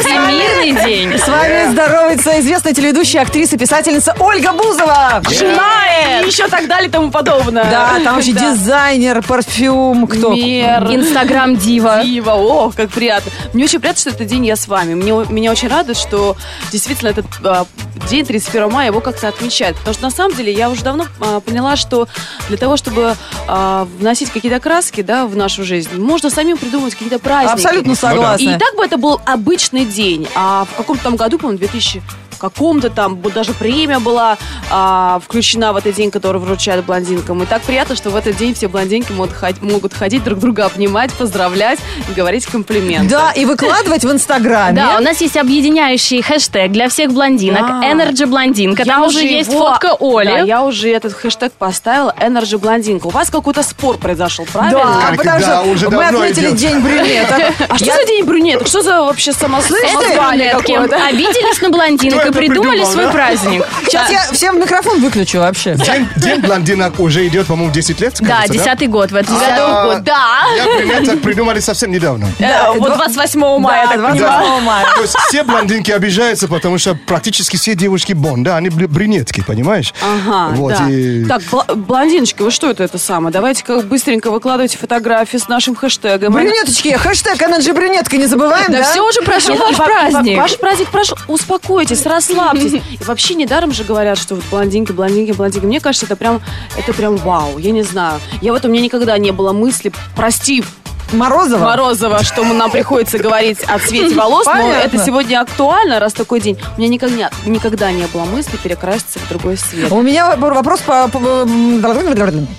Всемирный 0.00 0.84
день. 0.84 1.18
С 1.18 1.26
вами 1.28 1.70
здоровается 1.72 2.40
известная 2.40 2.74
телеведущая, 2.74 3.22
актриса, 3.22 3.56
писательница 3.56 4.14
Ольга 4.18 4.52
Бузова. 4.52 5.22
Жена 5.30 6.22
и 6.22 6.26
еще 6.26 6.48
так 6.48 6.66
далее 6.68 6.88
и 6.88 6.90
тому 6.90 7.10
подобное. 7.10 7.64
Да, 7.64 7.98
там 8.02 8.16
вообще 8.16 8.32
дизайнер, 8.32 9.22
парфюм, 9.22 10.06
кто? 10.06 10.34
Мер. 10.34 10.84
Инстаграм 10.90 11.56
Дива. 11.56 12.02
Дива, 12.02 12.32
о, 12.32 12.70
как 12.70 12.90
приятно. 12.90 13.30
Мне 13.52 13.64
очень 13.64 13.80
приятно, 13.80 14.00
что 14.00 14.10
этот 14.10 14.26
день 14.26 14.46
я 14.46 14.56
с 14.56 14.68
вами. 14.68 14.94
Мне, 14.94 15.12
меня 15.28 15.50
очень 15.50 15.68
радует, 15.68 15.96
что 15.96 16.36
действительно 16.70 17.10
этот 17.10 17.26
а, 17.44 17.66
день 18.08 18.24
31 18.24 18.70
мая 18.70 18.88
его 18.88 19.00
как-то 19.00 19.28
отмечают. 19.28 19.76
Потому 19.78 19.94
что 19.94 20.02
на 20.04 20.10
самом 20.10 20.34
деле 20.36 20.52
я 20.52 20.70
уже 20.70 20.82
давно 20.82 21.06
а, 21.20 21.40
поняла, 21.40 21.76
что 21.76 22.08
для 22.48 22.56
того, 22.56 22.76
чтобы 22.76 23.14
а, 23.48 23.86
вносить 23.98 24.30
какие-то 24.30 24.60
краски 24.60 25.02
да, 25.02 25.26
в 25.26 25.36
нашу 25.36 25.64
жизнь, 25.64 25.96
можно 25.96 26.30
самим 26.30 26.56
придумать 26.56 26.94
какие-то 26.94 27.18
праздники. 27.18 27.54
Абсолютно 27.54 27.94
согласна. 27.94 28.44
И 28.44 28.58
так 28.58 28.76
бы 28.76 28.84
это 28.84 28.96
был 29.06 29.20
обычный 29.24 29.84
день. 29.84 30.26
А 30.34 30.64
в 30.64 30.74
каком-то 30.74 31.04
там 31.04 31.16
году, 31.16 31.38
по-моему, 31.38 31.58
2000 31.58 32.02
каком-то 32.38 32.90
там, 32.90 33.16
вот 33.16 33.32
даже 33.32 33.52
премия 33.52 33.98
была 33.98 34.36
а, 34.70 35.20
включена 35.24 35.72
в 35.72 35.76
этот 35.76 35.94
день, 35.94 36.10
который 36.10 36.40
вручают 36.40 36.84
блондинкам. 36.86 37.42
И 37.42 37.46
так 37.46 37.62
приятно, 37.62 37.96
что 37.96 38.10
в 38.10 38.16
этот 38.16 38.36
день 38.36 38.54
все 38.54 38.68
блондинки 38.68 39.12
могут, 39.12 39.34
ход- 39.34 39.62
могут 39.62 39.94
ходить 39.94 40.24
друг 40.24 40.38
друга 40.38 40.66
обнимать, 40.66 41.12
поздравлять 41.12 41.78
и 42.08 42.12
говорить 42.12 42.46
комплименты. 42.46 43.08
Да, 43.08 43.32
и 43.32 43.44
выкладывать 43.44 44.04
в 44.04 44.10
Инстаграме. 44.12 44.76
Да, 44.76 44.96
у 44.98 45.02
нас 45.02 45.20
есть 45.20 45.36
объединяющий 45.36 46.22
хэштег 46.22 46.72
для 46.72 46.88
всех 46.88 47.12
блондинок. 47.12 47.82
Energy 47.84 48.26
блондинка. 48.26 48.84
Там 48.84 49.02
Я 49.02 49.06
уже 49.06 49.20
есть 49.20 49.50
фотка 49.52 49.96
Оли. 50.00 50.26
Да, 50.26 50.38
я 50.40 50.62
уже 50.64 50.90
этот 50.90 51.12
хэштег 51.14 51.52
поставила 51.52 52.14
Energy 52.20 52.58
блондинка. 52.58 53.06
У 53.06 53.10
вас 53.10 53.30
какой-то 53.30 53.62
спор 53.62 53.98
произошел, 53.98 54.46
правильно? 54.52 54.78
Да, 54.78 55.16
потому 55.16 55.40
да, 55.40 55.60
что 55.62 55.70
уже 55.70 55.88
мы 55.90 55.98
давно 55.98 56.20
отметили. 56.20 56.50
День 56.56 56.80
брюнеток. 56.80 57.40
А 57.68 57.76
что 57.78 57.86
за 57.92 58.04
день 58.06 58.24
брюнеток? 58.24 58.66
Что 58.68 58.82
за 58.82 59.02
вообще 59.02 59.32
само, 59.32 59.60
самозвание 59.60 60.54
Брюнетки 60.54 60.72
какое-то? 60.72 61.06
обиделись 61.06 61.60
на 61.60 61.70
блондинок 61.70 62.25
и 62.28 62.32
придумали 62.32 62.70
придумал, 62.70 62.92
свой 62.92 63.04
да? 63.06 63.10
праздник. 63.12 63.64
Сейчас 63.86 64.10
я 64.10 64.20
всем 64.32 64.60
микрофон 64.60 65.00
выключу 65.00 65.38
вообще. 65.38 65.74
День, 65.74 66.08
день 66.16 66.40
блондинок 66.40 66.98
уже 67.00 67.26
идет, 67.26 67.46
по-моему, 67.46 67.72
10 67.72 68.00
лет, 68.00 68.14
Да, 68.20 68.26
кажется, 68.28 68.52
десятый 68.52 68.88
год 68.88 69.10
в 69.10 69.14
этом 69.16 69.34
году. 69.34 69.46
А, 69.58 69.98
Да. 70.00 70.40
Я 70.56 70.64
брюнеток 70.64 71.22
придумали 71.22 71.60
совсем 71.60 71.90
недавно. 71.90 72.26
Э, 72.38 72.72
Вот 72.76 72.94
28 72.96 73.58
мая, 73.58 73.84
Да, 73.86 73.90
так 73.92 74.00
28 74.00 74.38
понимаю. 74.40 74.62
мая. 74.62 74.86
То 74.94 75.02
есть 75.02 75.16
все 75.28 75.42
блондинки 75.42 75.90
обижаются, 75.90 76.48
потому 76.48 76.78
что 76.78 76.94
практически 76.94 77.56
все 77.56 77.74
девушки 77.74 78.12
бон, 78.12 78.42
да, 78.42 78.56
они 78.56 78.68
бр- 78.70 78.88
брюнетки, 78.88 79.42
понимаешь? 79.46 79.92
Ага, 80.02 80.54
Вот, 80.56 80.74
да. 80.78 80.88
и- 80.90 81.24
Так, 81.24 81.42
блондиночки, 81.76 82.42
вы 82.42 82.50
что 82.50 82.70
это 82.70 82.84
это 82.84 82.98
самое? 82.98 83.32
Давайте 83.32 83.64
как 83.64 83.84
быстренько 83.86 84.30
выкладывайте 84.30 84.78
фотографии 84.78 85.36
с 85.38 85.48
нашим 85.48 85.74
хэштегом. 85.74 86.32
Брюнеточки, 86.32 86.96
хэштег 86.96 87.40
Energy 87.40 87.72
брюнетка 87.72 88.16
не 88.16 88.26
забываем, 88.26 88.66
Да 88.70 88.78
да? 88.78 88.84
все 88.90 89.00
уже 89.06 89.22
прошел 89.22 89.54
Нет, 89.54 89.62
ваш 89.62 89.76
праздник. 89.76 90.36
ва- 90.38 90.42
Ваш 90.42 90.58
праздник 90.58 90.88
прошел. 90.88 91.16
Успокойтесь, 91.28 92.00
расслабьтесь. 92.16 92.82
И 93.00 93.04
вообще 93.04 93.34
недаром 93.34 93.72
же 93.72 93.84
говорят, 93.84 94.18
что 94.18 94.34
вот 94.34 94.44
блондинки, 94.50 94.92
блондинки, 94.92 95.32
блондинки. 95.32 95.66
Мне 95.66 95.80
кажется, 95.80 96.06
это 96.06 96.16
прям, 96.16 96.42
это 96.76 96.92
прям 96.92 97.16
вау. 97.16 97.58
Я 97.58 97.72
не 97.72 97.82
знаю. 97.82 98.20
Я 98.40 98.52
в 98.52 98.56
этом 98.56 98.70
у 98.70 98.74
меня 98.74 98.84
никогда 98.84 99.16
не 99.18 99.30
было 99.30 99.52
мысли, 99.52 99.92
прости, 100.14 100.64
Морозова? 101.12 101.64
Морозова, 101.64 102.22
что 102.24 102.42
нам 102.44 102.70
приходится 102.70 103.18
говорить 103.18 103.58
о 103.66 103.78
цвете 103.78 104.14
волос, 104.14 104.44
но 104.46 104.72
это 104.72 104.98
сегодня 105.04 105.40
актуально, 105.40 106.00
раз 106.00 106.12
такой 106.12 106.40
день. 106.40 106.58
У 106.76 106.80
меня 106.80 106.88
никогда, 106.90 107.30
никогда 107.46 107.92
не 107.92 108.06
было 108.06 108.24
мысли 108.24 108.56
перекраситься 108.56 109.18
в 109.20 109.28
другой 109.28 109.56
цвет. 109.56 109.90
У 109.92 110.02
меня 110.02 110.34
вопрос 110.36 110.80
по, 110.80 111.08
по, 111.08 111.18
по- 111.20 111.46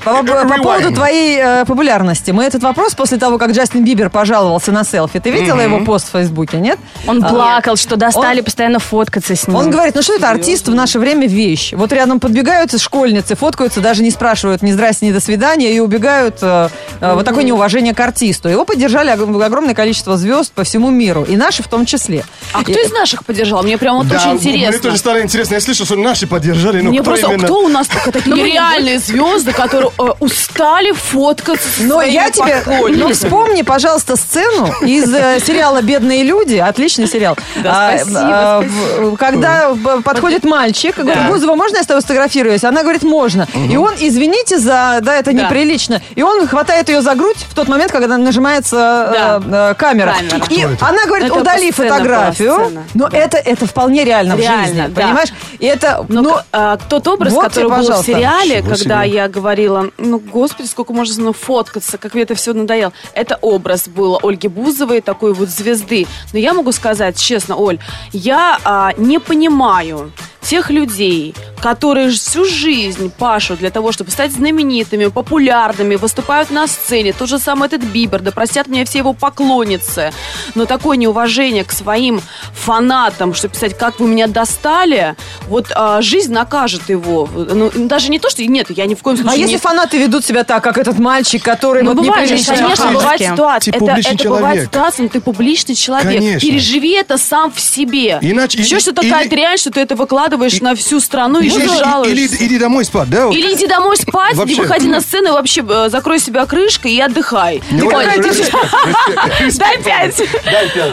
по- 0.03 0.23
по 0.47 0.57
поводу 0.63 0.93
твоей 0.93 1.39
э, 1.41 1.65
популярности. 1.65 2.31
Мы 2.31 2.45
этот 2.45 2.63
вопрос 2.63 2.95
после 2.95 3.17
того, 3.17 3.37
как 3.37 3.51
Джастин 3.51 3.83
Бибер 3.83 4.09
пожаловался 4.09 4.71
на 4.71 4.83
селфи. 4.85 5.19
Ты 5.19 5.29
видела 5.31 5.59
его 5.59 5.83
пост 5.83 6.07
в 6.07 6.11
Фейсбуке, 6.11 6.57
нет? 6.57 6.79
Он 7.05 7.23
А, 7.23 7.27
плакал, 7.29 7.75
что 7.75 7.95
достали 7.97 8.39
Он- 8.39 8.45
постоянно 8.45 8.79
фоткаться 8.79 9.35
с 9.35 9.47
ним. 9.47 9.57
Он 9.57 9.69
говорит, 9.69 9.93
ну 9.95 10.01
что 10.01 10.13
это 10.13 10.29
артист 10.29 10.67
в 10.69 10.73
наше 10.75 10.99
время 10.99 11.27
вещь. 11.27 11.73
Вот 11.73 11.91
рядом 11.91 12.19
подбегают 12.19 12.79
школьницы, 12.79 13.35
фоткаются, 13.35 13.81
даже 13.81 14.03
не 14.03 14.11
спрашивают 14.11 14.61
ни 14.61 14.71
здрасте, 14.71 15.05
ни 15.07 15.11
до 15.11 15.19
свидания, 15.19 15.73
и 15.75 15.79
убегают. 15.79 16.37
э, 16.41 16.69
э, 17.01 17.13
Вот 17.13 17.25
такое 17.25 17.43
неуважение 17.43 17.93
к 17.93 17.99
артисту. 17.99 18.36
Его 18.49 18.65
поддержали 18.65 19.09
ог- 19.11 19.41
огромное 19.43 19.73
количество 19.75 20.17
звезд 20.17 20.51
по 20.53 20.63
всему 20.63 20.89
миру, 20.89 21.23
и 21.23 21.35
наши 21.35 21.63
в 21.63 21.67
том 21.67 21.85
числе. 21.85 22.23
А 22.53 22.61
кто 22.63 22.73
из 22.79 22.91
наших 22.91 23.25
поддержал? 23.25 23.63
Мне 23.63 23.77
прям 23.77 23.97
вот 23.97 24.07
Да, 24.07 24.17
очень 24.17 24.27
Мне 24.33 24.37
интересно. 24.55 24.81
тоже 24.81 24.97
стало 24.97 25.21
интересно. 25.21 25.55
Я 25.55 25.61
слышал, 25.61 25.85
что 25.85 25.95
наши 25.95 26.27
поддержали, 26.27 26.81
но 26.81 26.89
Мне 26.89 27.01
кто 27.01 27.11
просто, 27.11 27.27
именно? 27.27 27.43
кто 27.45 27.61
у 27.63 27.67
нас 27.67 27.87
только 27.87 28.11
такие 28.11 28.35
реальные 28.45 28.99
звезды, 28.99 29.51
которые 29.53 29.91
э, 29.99 30.03
устали 30.19 30.91
фоткаться 30.91 31.67
со 31.77 31.83
Но 31.83 32.01
я 32.01 32.29
тебе... 32.31 32.63
Ну, 32.95 33.11
вспомни, 33.13 33.61
пожалуйста, 33.61 34.15
сцену 34.15 34.71
из 34.81 35.11
э, 35.13 35.39
сериала 35.45 35.81
«Бедные 35.81 36.23
люди». 36.23 36.55
Отличный 36.55 37.07
сериал. 37.07 37.37
Да, 37.63 37.89
А, 37.89 37.97
спасибо, 37.97 38.19
а, 38.23 38.61
в- 38.61 39.15
Когда 39.17 39.73
б- 39.73 40.01
подходит 40.01 40.43
мальчик, 40.43 40.97
говорит, 40.97 41.27
Бузова, 41.27 41.55
можно 41.55 41.77
я 41.77 41.83
с 41.83 41.87
тобой 41.87 42.01
сфотографируюсь? 42.01 42.63
Она 42.63 42.81
говорит, 42.83 43.03
можно. 43.03 43.47
И 43.69 43.77
он, 43.77 43.93
извините 43.99 44.57
за... 44.59 44.99
Да, 45.01 45.15
это 45.15 45.31
Да. 45.33 45.43
неприлично. 45.43 46.01
И 46.15 46.21
он 46.23 46.47
хватает 46.47 46.89
ее 46.89 47.01
за 47.01 47.15
грудь 47.15 47.37
в 47.49 47.53
тот 47.55 47.67
момент, 47.67 47.91
когда 47.91 48.07
нажимается 48.27 49.41
э, 49.41 49.71
э, 49.71 49.73
камера. 49.75 50.13
Камера. 50.13 50.45
И 50.49 50.63
она 50.81 51.05
говорит, 51.05 51.27
Это 51.27 51.39
удали 51.39 51.71
фотографию. 51.71 52.53
сцена. 52.53 52.83
Но 52.93 53.07
это, 53.07 53.37
это 53.37 53.65
вполне 53.65 54.03
реально, 54.03 54.35
в 54.35 54.39
Реально, 54.39 54.65
жизни, 54.65 54.87
да. 54.87 55.01
понимаешь? 55.01 55.29
И 55.59 55.65
это... 55.65 56.05
Но 56.09 56.21
ну, 56.21 56.33
к- 56.33 56.45
а, 56.51 56.77
тот 56.77 57.07
образ, 57.07 57.33
вот 57.33 57.43
который 57.45 57.65
тебе, 57.65 57.77
был 57.77 58.01
в 58.01 58.05
сериале, 58.05 58.57
Ничего 58.57 58.75
когда 58.75 59.03
себе. 59.05 59.15
я 59.15 59.27
говорила, 59.27 59.89
ну, 59.97 60.19
господи, 60.19 60.67
сколько 60.67 60.93
можно 60.93 61.33
фоткаться, 61.33 61.97
как 61.97 62.13
мне 62.13 62.23
это 62.23 62.35
все 62.35 62.53
надоело. 62.53 62.93
Это 63.13 63.37
образ 63.41 63.87
был 63.87 64.19
Ольги 64.21 64.47
Бузовой, 64.47 65.01
такой 65.01 65.33
вот 65.33 65.49
звезды. 65.49 66.07
Но 66.33 66.39
я 66.39 66.53
могу 66.53 66.71
сказать 66.71 67.17
честно, 67.17 67.55
Оль, 67.55 67.79
я 68.11 68.59
а, 68.63 68.93
не 68.97 69.19
понимаю 69.19 70.11
тех 70.47 70.69
людей, 70.69 71.35
которые 71.61 72.09
всю 72.11 72.45
жизнь 72.45 73.11
пашут 73.11 73.59
для 73.59 73.69
того, 73.69 73.91
чтобы 73.91 74.11
стать 74.11 74.31
знаменитыми, 74.31 75.07
популярными, 75.07 75.95
выступают 75.95 76.51
на 76.51 76.67
сцене. 76.67 77.13
Тот 77.13 77.27
же 77.27 77.39
самый 77.39 77.67
этот 77.67 77.83
Бибер, 77.83 78.21
да 78.21 78.31
простят 78.31 78.67
меня 78.67 78.85
все 78.85 78.99
его 78.99 79.13
поклонницы. 79.13 80.13
Но 80.55 80.65
такое 80.65 80.97
неуважение 80.97 81.65
к 81.65 81.71
своим 81.71 82.21
фанатам, 82.53 83.33
что 83.33 83.49
писать, 83.49 83.77
как 83.77 83.99
вы 83.99 84.07
меня 84.07 84.27
достали, 84.27 85.15
вот 85.47 85.67
а, 85.75 86.01
жизнь 86.01 86.31
накажет 86.31 86.89
его. 86.89 87.27
Ну, 87.33 87.69
даже 87.75 88.09
не 88.09 88.19
то, 88.19 88.29
что 88.29 88.43
нет, 88.45 88.67
я 88.69 88.85
ни 88.85 88.95
в 88.95 89.01
коем 89.01 89.17
а 89.17 89.21
случае 89.23 89.41
если 89.41 89.53
не 89.55 89.59
фанаты 89.59 89.97
ведут 89.97 90.23
себя 90.23 90.43
так, 90.43 90.63
как 90.63 90.77
этот 90.77 90.97
мальчик, 90.99 91.43
который 91.43 91.83
ну, 91.83 91.93
вот 91.93 92.05
бывает, 92.05 92.29
неприлично 92.29 92.55
конечно, 92.55 92.91
бывает 92.91 93.21
ситуация. 93.21 93.73
Ты 93.73 93.85
это 93.85 94.09
это 94.09 94.29
бывает 94.29 94.63
ситуация, 94.63 95.03
но 95.03 95.09
ты 95.09 95.19
публичный 95.19 95.75
человек. 95.75 96.21
Конечно. 96.21 96.39
Переживи 96.39 96.93
это 96.93 97.17
сам 97.17 97.51
в 97.51 97.59
себе. 97.59 98.19
Иначе- 98.21 98.59
Еще 98.59 98.77
и- 98.77 98.79
что 98.79 98.93
такая 98.93 99.25
или- 99.25 99.35
реальность, 99.35 99.63
что 99.63 99.71
ты 99.71 99.81
это 99.81 99.95
выкладываешь 99.95 100.36
на 100.61 100.75
всю 100.75 100.99
страну 100.99 101.39
и 101.39 101.45
еще 101.47 101.67
жалуешься. 101.67 102.35
или- 102.37 102.45
иди 102.47 102.57
домой 102.59 102.85
спать, 102.85 103.09
да? 103.09 103.27
Или 103.27 103.53
иди 103.53 103.67
домой 103.67 103.97
спать, 103.97 104.33
не 104.33 104.39
Вообще. 104.39 104.61
выходи 104.61 104.87
на 104.87 105.01
сцену, 105.01 105.29
и 105.29 105.31
вообще 105.31 105.63
э, 105.67 105.89
закрой 105.89 106.19
себя 106.19 106.45
крышкой 106.45 106.93
и 106.93 106.99
отдыхай. 107.01 107.61
Не 107.71 107.81
Дай 109.57 109.77
пять. 109.83 110.21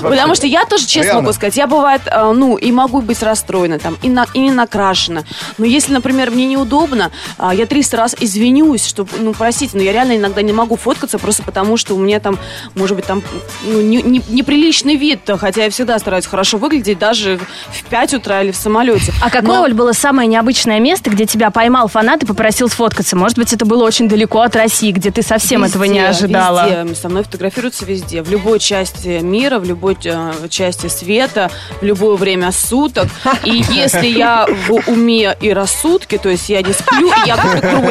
Потому 0.02 0.34
что 0.34 0.46
я 0.46 0.64
тоже 0.64 0.86
честно 0.86 1.14
могу 1.14 1.32
сказать, 1.32 1.56
я 1.56 1.66
бывает, 1.66 2.02
э, 2.06 2.32
ну, 2.32 2.56
и 2.56 2.72
могу 2.72 3.00
быть 3.00 3.22
расстроена 3.22 3.78
там, 3.78 3.96
и, 4.02 4.08
и 4.34 4.38
не 4.38 4.50
накрашена. 4.50 5.24
Но 5.58 5.64
если, 5.64 5.92
например, 5.92 6.30
мне 6.30 6.46
неудобно, 6.46 7.10
а, 7.38 7.54
я 7.54 7.66
300 7.66 7.96
раз 7.96 8.16
извинюсь, 8.18 8.84
что, 8.86 9.06
ну, 9.18 9.32
простите, 9.32 9.76
но 9.76 9.82
я 9.82 9.92
реально 9.92 10.16
иногда 10.16 10.42
не 10.42 10.52
могу 10.52 10.76
фоткаться 10.76 11.18
просто 11.18 11.42
потому, 11.42 11.76
что 11.76 11.94
у 11.94 11.98
меня 11.98 12.20
там, 12.20 12.38
может 12.74 12.96
быть, 12.96 13.06
там 13.06 13.22
ну, 13.64 13.80
не- 13.80 14.02
не- 14.02 14.22
неприличный 14.28 14.96
вид, 14.96 15.20
хотя 15.38 15.64
я 15.64 15.70
всегда 15.70 15.98
стараюсь 15.98 16.26
хорошо 16.26 16.58
выглядеть 16.58 16.98
даже 16.98 17.38
в 17.72 17.84
5 17.84 18.14
утра 18.14 18.42
или 18.42 18.50
в 18.52 18.56
самолете. 18.56 19.12
А 19.22 19.30
какое, 19.34 19.58
Но- 19.58 19.62
Оль, 19.64 19.74
было 19.74 19.92
самое 19.92 20.28
необычное 20.28 20.78
место, 20.78 21.10
где 21.10 21.26
тебя 21.26 21.50
поймал 21.50 21.88
фанат 21.88 22.22
и 22.22 22.26
попросил 22.26 22.68
сфоткаться? 22.68 23.16
Может 23.16 23.36
быть, 23.36 23.52
это 23.52 23.66
было 23.66 23.84
очень 23.84 24.08
далеко 24.08 24.40
от 24.40 24.54
России, 24.54 24.92
где 24.92 25.10
ты 25.10 25.22
совсем 25.22 25.64
этого 25.64 25.84
не 25.84 25.98
Везде, 25.98 26.24
ожидала? 26.24 26.84
Везде. 26.84 26.94
Со 26.94 27.08
мной 27.08 27.24
фотографируются 27.24 27.84
везде. 27.84 28.22
В 28.22 28.30
любой 28.30 28.60
части 28.60 29.20
мира, 29.20 29.58
в 29.58 29.64
любой 29.64 29.96
э, 30.04 30.32
части 30.48 30.86
света, 30.86 31.50
в 31.80 31.84
любое 31.84 32.16
время 32.16 32.52
суток. 32.52 33.08
И 33.44 33.64
если 33.70 34.06
я 34.06 34.46
в 34.68 34.90
уме 34.90 35.36
и 35.40 35.52
рассудке, 35.52 36.18
то 36.18 36.28
есть 36.28 36.48
я 36.48 36.62
не 36.62 36.72
сплю, 36.72 37.10
я 37.26 37.36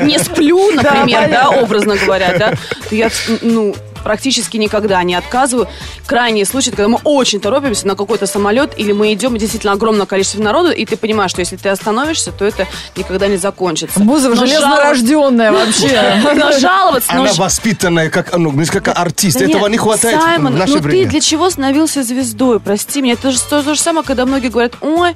не 0.01 0.17
сплю, 0.19 0.71
например, 0.75 1.29
да, 1.29 1.49
образно 1.49 1.95
говоря, 1.97 2.37
да, 2.37 2.53
то 2.89 2.95
я, 2.95 3.09
ну, 3.41 3.75
практически 4.03 4.57
никогда 4.57 5.01
не 5.03 5.15
отказываю. 5.15 5.67
Крайний 6.05 6.45
случай, 6.45 6.71
когда 6.71 6.87
мы 6.87 6.99
очень 7.03 7.39
торопимся 7.39 7.87
на 7.87 7.95
какой-то 7.95 8.27
самолет, 8.27 8.73
или 8.77 8.91
мы 8.91 9.13
идем 9.13 9.37
действительно 9.37 9.73
огромное 9.73 10.05
количество 10.05 10.41
народу, 10.41 10.71
и 10.71 10.85
ты 10.85 10.97
понимаешь, 10.97 11.31
что 11.31 11.41
если 11.41 11.55
ты 11.55 11.69
остановишься, 11.69 12.31
то 12.31 12.45
это 12.45 12.67
никогда 12.95 13.27
не 13.27 13.37
закончится. 13.37 13.99
Бузова 13.99 14.35
Но 14.35 14.45
железнорожденная 14.45 15.51
вообще. 15.51 15.89
жаловаться- 15.89 16.33
Но 16.43 16.59
жаловаться, 16.59 17.13
Она 17.13 17.33
воспитанная, 17.33 18.09
как, 18.09 18.35
ну, 18.37 18.53
как 18.67 18.87
артист. 18.97 19.41
Этого 19.41 19.67
не 19.67 19.77
хватает 19.77 20.21
Саймон, 20.21 20.53
в 20.53 20.57
наше 20.57 20.73
ну 20.73 20.79
время. 20.79 21.03
ты 21.05 21.09
для 21.09 21.21
чего 21.21 21.49
становился 21.49 22.03
звездой? 22.03 22.59
Прости 22.59 23.01
меня. 23.01 23.13
Это 23.13 23.31
же 23.31 23.39
то, 23.49 23.61
же 23.61 23.79
самое, 23.79 24.05
когда 24.05 24.25
многие 24.25 24.49
говорят, 24.49 24.73
ой, 24.81 25.15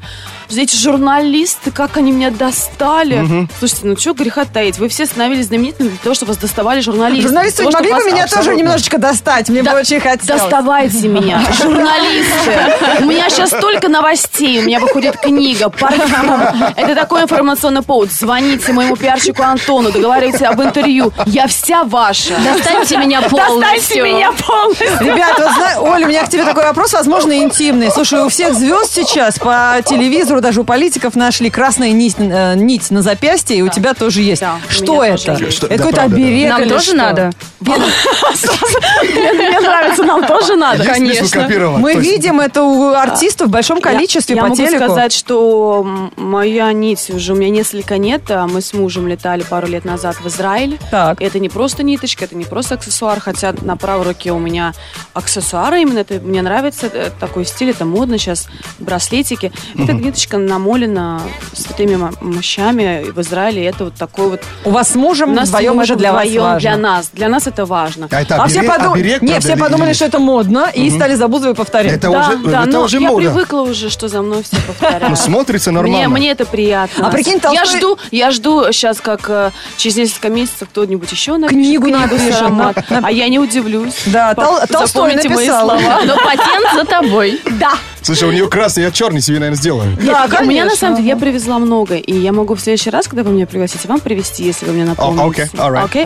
эти 0.50 0.76
журналисты, 0.76 1.72
как 1.72 1.98
они 1.98 2.12
меня 2.12 2.32
достали. 2.32 3.48
Слушайте, 3.60 3.88
ну 3.88 3.98
что 3.98 4.14
греха 4.14 4.46
таить? 4.46 4.78
Вы 4.78 4.90
все 4.90 5.06
становились 5.06 5.48
знаменитыми 5.48 5.90
для 5.90 5.98
того, 5.98 6.16
чтобы 6.16 6.30
вас 6.30 6.38
доставали 6.38 6.80
журналисты. 6.82 7.24
Журналисты 7.28 7.64
могли 7.64 7.94
бы 7.94 8.04
меня 8.04 8.28
тоже 8.28 8.52
Абсолютно. 8.52 8.64
Немножечко 8.78 8.98
достать. 9.00 9.50
Мне 9.50 9.64
бы 9.64 9.72
очень 9.74 10.00
хотелось. 10.00 10.42
Доставайте 10.42 11.08
меня, 11.08 11.42
журналисты. 11.62 12.76
У 13.00 13.06
меня 13.06 13.30
сейчас 13.30 13.50
столько 13.50 13.90
новостей, 13.90 14.60
у 14.60 14.64
меня 14.64 14.80
выходит 14.80 15.18
книга, 15.18 15.70
парфюм. 15.70 16.42
Это 16.76 16.96
такой 16.96 17.24
информационный 17.24 17.82
повод. 17.82 18.12
Звоните 18.12 18.74
моему 18.74 18.96
пиарщику 18.96 19.42
Антону, 19.44 19.92
договаривайтесь 19.92 20.42
об 20.44 20.62
интервью. 20.62 21.12
Я 21.26 21.48
вся 21.48 21.84
ваша. 21.84 22.36
Достаньте 22.44 22.98
меня 22.98 23.22
полностью. 23.22 23.60
Достаньте 23.60 24.02
меня 24.02 24.32
полностью. 24.32 24.88
Ребят, 25.00 25.40
вот 25.40 25.52
зна- 25.54 25.82
Оля, 25.82 26.06
у 26.06 26.10
меня 26.10 26.26
к 26.26 26.30
тебе 26.30 26.46
такой 26.46 26.64
вопрос, 26.64 26.94
возможно, 26.94 27.38
интимный. 27.38 27.92
Слушай, 27.92 28.24
у 28.24 28.30
всех 28.30 28.54
звезд 28.54 28.94
сейчас 28.94 29.40
по 29.40 29.78
телевизору, 29.86 30.42
даже 30.42 30.62
у 30.62 30.64
политиков 30.64 31.16
нашли 31.16 31.50
красная 31.50 31.92
нить, 31.92 32.16
э, 32.20 32.54
нить 32.56 32.92
на 32.92 33.02
запястье, 33.02 33.58
и 33.58 33.62
у 33.62 33.70
тебя 33.70 33.94
тоже 33.94 34.22
есть. 34.22 34.42
Да, 34.42 34.58
Что 34.70 35.04
это? 35.04 35.18
тоже 35.38 35.48
Это 35.48 35.68
да, 35.68 35.78
какой-то 35.78 35.98
да. 35.98 36.04
оберег 36.04 36.50
Нам 36.50 36.70
тоже 36.70 36.86
что? 36.88 36.96
надо? 36.96 37.32
Мне 39.04 39.34
мне 39.34 39.60
нравится, 39.60 40.04
нам 40.04 40.26
тоже 40.26 40.56
надо. 40.56 40.84
Конечно. 40.84 41.48
Мы 41.78 41.96
видим 41.96 42.40
это 42.40 42.64
у 42.64 42.94
артистов 42.94 43.48
в 43.48 43.52
большом 43.52 43.82
количестве 43.82 44.36
я, 44.36 44.42
по 44.42 44.46
я 44.46 44.50
могу 44.50 44.56
телеку. 44.56 44.84
сказать, 44.86 45.14
что 45.14 45.86
моя 46.16 46.72
нить 46.74 47.10
уже 47.10 47.34
у 47.34 47.36
меня 47.36 47.50
несколько 47.50 47.98
нет. 47.98 48.30
а 48.30 48.48
Мы 48.48 48.62
с 48.62 48.74
мужем 48.74 49.08
летали 49.08 49.44
пару 49.44 49.68
лет 49.68 49.86
назад 49.86 50.18
в 50.18 50.28
Израиль. 50.28 50.80
Так. 50.92 51.22
Это 51.22 51.40
не 51.40 51.50
просто 51.50 51.84
ниточка, 51.84 52.26
это 52.26 52.36
не 52.36 52.46
просто 52.46 52.76
аксессуар, 52.76 53.20
хотя 53.20 53.54
на 53.62 53.78
правой 53.78 54.06
руке 54.06 54.32
у 54.32 54.40
меня 54.40 54.74
аксессуары 55.14 55.82
именно. 55.82 56.00
Это 56.00 56.16
мне 56.16 56.42
нравится 56.42 56.88
э, 56.92 57.10
такой 57.20 57.46
стиль, 57.46 57.72
это 57.72 57.86
модно 57.86 58.18
сейчас, 58.18 58.48
браслетики. 58.80 59.52
Эта 59.78 59.94
ниточка 59.94 60.38
намолена 60.38 61.22
святыми 61.54 61.98
мощами 62.22 63.10
в 63.10 63.20
Израиле. 63.22 63.66
Это 63.66 63.86
вот 63.86 63.96
такой 63.96 64.30
вот 64.30 64.42
У 64.66 64.72
вас 64.72 64.92
с 64.92 64.96
мужем 64.96 65.34
вдвоем 65.36 65.80
это 65.80 65.96
для 65.96 66.14
вас 66.14 66.28
важно. 66.28 66.60
Для 66.60 66.78
нас. 66.78 67.10
Для 67.14 67.30
нас 67.30 67.48
это 67.48 67.66
важно. 67.66 68.08
А 68.12 68.22
это 68.22 68.36
А 68.36 68.48
все, 68.62 68.68
подум- 68.70 68.94
оберег, 68.94 69.22
Не, 69.22 69.40
все 69.40 69.56
подумали, 69.58 69.94
что 69.94 70.06
это 70.06 70.20
модно, 70.20 70.70
и 70.74 70.90
стали 70.90 71.16
за 71.16 71.28
Бузовой 71.28 71.56
повторять. 71.56 71.94
Это 71.94 72.10
да, 72.10 72.20
уже, 72.20 72.38
да, 72.38 72.62
это 72.64 72.70
но 72.72 72.82
уже 72.84 73.00
я 73.00 73.08
мода. 73.10 73.30
привыкла 73.30 73.62
уже, 73.62 73.90
что 73.90 74.08
за 74.08 74.22
мной 74.22 74.44
все 74.44 74.58
повторяют. 74.68 75.10
Ну, 75.10 75.16
смотрится 75.16 75.72
нормально. 75.72 75.98
Мне, 75.98 76.08
мне 76.08 76.32
это 76.32 76.46
приятно. 76.46 77.08
А 77.08 77.12
прикинь, 77.12 77.40
я 77.54 77.66
жду, 77.66 77.98
я 78.12 78.32
жду 78.32 78.72
сейчас, 78.72 79.00
как 79.02 79.30
э, 79.30 79.52
через 79.78 79.96
несколько 79.98 80.30
месяцев 80.30 80.68
кто-нибудь 80.70 81.12
еще 81.12 81.38
напишет 81.38 81.58
Книгу 81.58 81.88
напишет, 81.90 82.34
с 82.34 82.42
аромат. 82.42 82.90
на- 82.90 83.02
А 83.08 83.12
я 83.12 83.28
не 83.30 83.40
удивлюсь. 83.40 83.94
Да, 84.08 84.34
Тол- 84.34 84.66
Толстой 84.68 85.16
написал. 85.16 85.68
слова. 85.70 86.00
Но 86.06 86.16
патент 86.18 86.68
за 86.76 86.86
тобой. 86.86 87.40
Да. 87.60 87.74
Слушай, 88.02 88.30
у 88.30 88.32
нее 88.32 88.48
красный, 88.48 88.84
я 88.84 88.92
черный 88.92 89.22
себе, 89.22 89.40
наверное, 89.40 89.58
сделаю. 89.58 89.98
Да, 90.02 90.28
У 90.42 90.46
меня 90.46 90.64
на 90.66 90.76
самом 90.76 90.96
деле 90.98 91.10
я 91.10 91.18
привезла 91.18 91.60
много, 91.60 91.96
и 91.96 92.14
я 92.16 92.32
могу 92.32 92.56
в 92.56 92.62
следующий 92.62 92.90
раз, 92.90 93.08
когда 93.08 93.24
вы 93.24 93.32
меня 93.32 93.46
пригласите, 93.46 93.86
вам 93.88 94.00
привезти, 94.00 94.44
если 94.44 94.66
вы 94.66 94.74
мне 94.74 94.86
напомните. 94.86 95.50
Окей, 95.84 96.06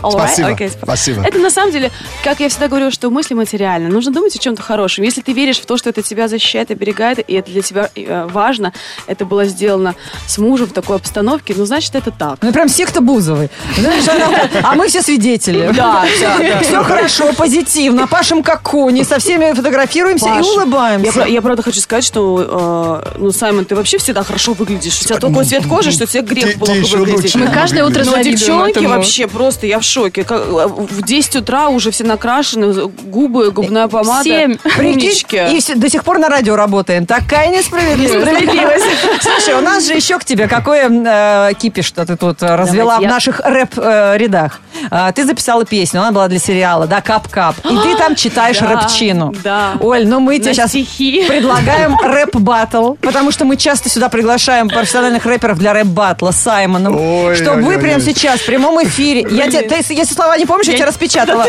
окей, 0.54 0.70
спасибо. 0.70 1.24
Это 1.24 1.38
на 1.38 1.52
самом 1.52 1.72
деле, 1.72 1.92
как 2.24 2.41
я 2.42 2.50
всегда 2.50 2.68
говорю, 2.68 2.92
что 2.92 3.10
мысли 3.10 3.34
материальны. 3.34 3.90
Нужно 3.90 4.12
думать 4.12 4.36
о 4.36 4.40
чем-то 4.40 4.62
хорошем. 4.62 5.04
Если 5.04 5.22
ты 5.22 5.34
веришь 5.34 5.60
в 5.60 5.66
то, 5.66 5.78
что 5.78 5.90
это 5.90 6.02
тебя 6.02 6.28
защищает, 6.28 6.72
оберегает, 6.72 7.20
и 7.28 7.34
это 7.34 7.52
для 7.52 7.62
тебя 7.62 7.90
э, 7.96 8.28
важно, 8.32 8.74
это 9.08 9.26
было 9.26 9.46
сделано 9.46 9.96
с 10.28 10.38
мужем 10.38 10.68
в 10.68 10.74
такой 10.74 10.96
обстановке, 10.98 11.54
ну, 11.58 11.66
значит, 11.66 11.96
это 11.96 12.12
так. 12.12 12.38
Ну, 12.42 12.52
прям 12.52 12.68
секта 12.70 13.02
Бузовой. 13.02 13.50
Знаешь, 13.78 14.08
она- 14.08 14.50
А 14.64 14.76
мы 14.76 14.88
все 14.88 15.02
свидетели. 15.02 15.72
Да, 15.76 16.06
да, 16.22 16.38
да. 16.38 16.60
Все 16.62 16.84
хорошо, 16.84 17.34
позитивно. 17.34 18.08
Пашем 18.08 18.44
как 18.44 18.62
кони, 18.64 19.04
со 19.04 19.20
всеми 19.20 19.54
фотографируемся 19.54 20.26
Паш, 20.26 20.46
и 20.46 20.50
Я, 20.50 20.54
улыбаемся. 20.56 21.12
про- 21.12 21.28
я 21.28 21.42
правда 21.42 21.64
хочу 21.64 21.80
сказать, 21.80 22.04
что, 22.04 23.02
э, 23.14 23.18
ну, 23.20 23.32
Саймон, 23.32 23.66
ты 23.66 23.76
вообще 23.76 23.98
всегда 23.98 24.24
хорошо 24.24 24.54
выглядишь. 24.54 25.00
У 25.02 25.06
тебя 25.06 25.18
такой 25.18 25.46
цвет 25.46 25.66
кожи, 25.68 25.92
что 25.92 26.06
тебе 26.06 26.22
грех 26.22 26.54
ты 26.54 26.58
плохо 26.58 26.74
еще 26.74 26.98
выглядеть. 26.98 27.36
Мы 27.36 27.48
каждое 27.48 27.86
утро 27.86 28.04
Но 28.04 28.12
завидуем 28.12 28.36
девчонки 28.38 28.72
этому. 28.72 28.90
вообще 28.90 29.28
просто, 29.28 29.68
я 29.68 29.80
в 29.80 29.84
шоке. 29.84 30.24
Как, 30.24 30.42
э, 30.42 30.68
В 30.92 31.02
10 31.04 31.36
утра 31.38 31.70
уже 31.70 31.92
все 31.92 32.04
накрашены, 32.04 32.31
губы, 33.06 33.52
губная 33.52 33.88
помада. 33.88 34.24
Семь. 34.24 34.56
Прикинь, 34.78 35.10
Умнички. 35.10 35.38
и 35.56 35.60
все- 35.60 35.76
до 35.76 35.90
сих 35.90 36.04
пор 36.04 36.18
на 36.20 36.30
радио 36.30 36.56
работаем. 36.56 37.06
Такая 37.06 37.50
несправедливость. 37.50 38.86
Слушай, 39.22 39.56
у 39.56 39.62
нас 39.62 39.86
же 39.86 39.94
еще 39.94 40.18
к 40.20 40.26
тебе 40.26 40.48
какое 40.48 40.90
э, 40.90 41.54
кипиш, 41.56 41.86
что 41.86 42.06
ты 42.06 42.16
тут 42.16 42.42
э, 42.44 42.56
развела 42.56 42.98
Давайте, 42.98 43.00
в 43.00 43.10
я- 43.10 43.10
наших 43.10 43.40
рэп-рядах. 43.44 44.60
ты 45.16 45.26
записала 45.26 45.66
песню, 45.66 46.02
она 46.02 46.12
была 46.12 46.28
для 46.28 46.40
сериала, 46.40 46.88
да, 46.88 47.02
«Кап-кап». 47.02 47.56
И 47.66 47.76
ты 47.78 47.96
там 47.98 48.16
читаешь 48.22 48.60
Да, 48.60 48.68
рэпчину. 48.82 49.34
да. 49.44 49.74
Оль, 49.80 50.08
ну 50.08 50.20
мы 50.20 50.38
тебе 50.38 50.50
На 50.50 50.54
сейчас 50.54 50.70
стихи. 50.70 51.26
предлагаем 51.28 51.98
рэп-баттл, 52.02 52.94
потому 53.02 53.32
что 53.32 53.46
мы 53.46 53.58
часто 53.58 53.90
сюда 53.90 54.10
приглашаем 54.10 54.70
профессиональных 54.70 55.26
рэперов 55.26 55.58
для 55.58 55.74
рэп-баттла 55.74 56.32
с 56.32 56.38
Саймоном. 56.42 56.96
Ой, 56.98 57.36
Чтобы 57.36 57.58
ой, 57.58 57.64
вы 57.64 57.76
ой, 57.76 57.80
прямо 57.82 57.96
ой. 57.98 58.02
сейчас 58.02 58.40
в 58.42 58.46
прямом 58.46 58.82
эфире... 58.84 59.26
Я 59.32 59.48
тебе, 59.50 59.62
ты, 59.64 59.76
если 59.94 60.14
слова 60.14 60.38
не 60.38 60.46
помнишь, 60.46 60.68
я, 60.68 60.76
тебя 60.76 60.86
распечатала. 60.88 61.46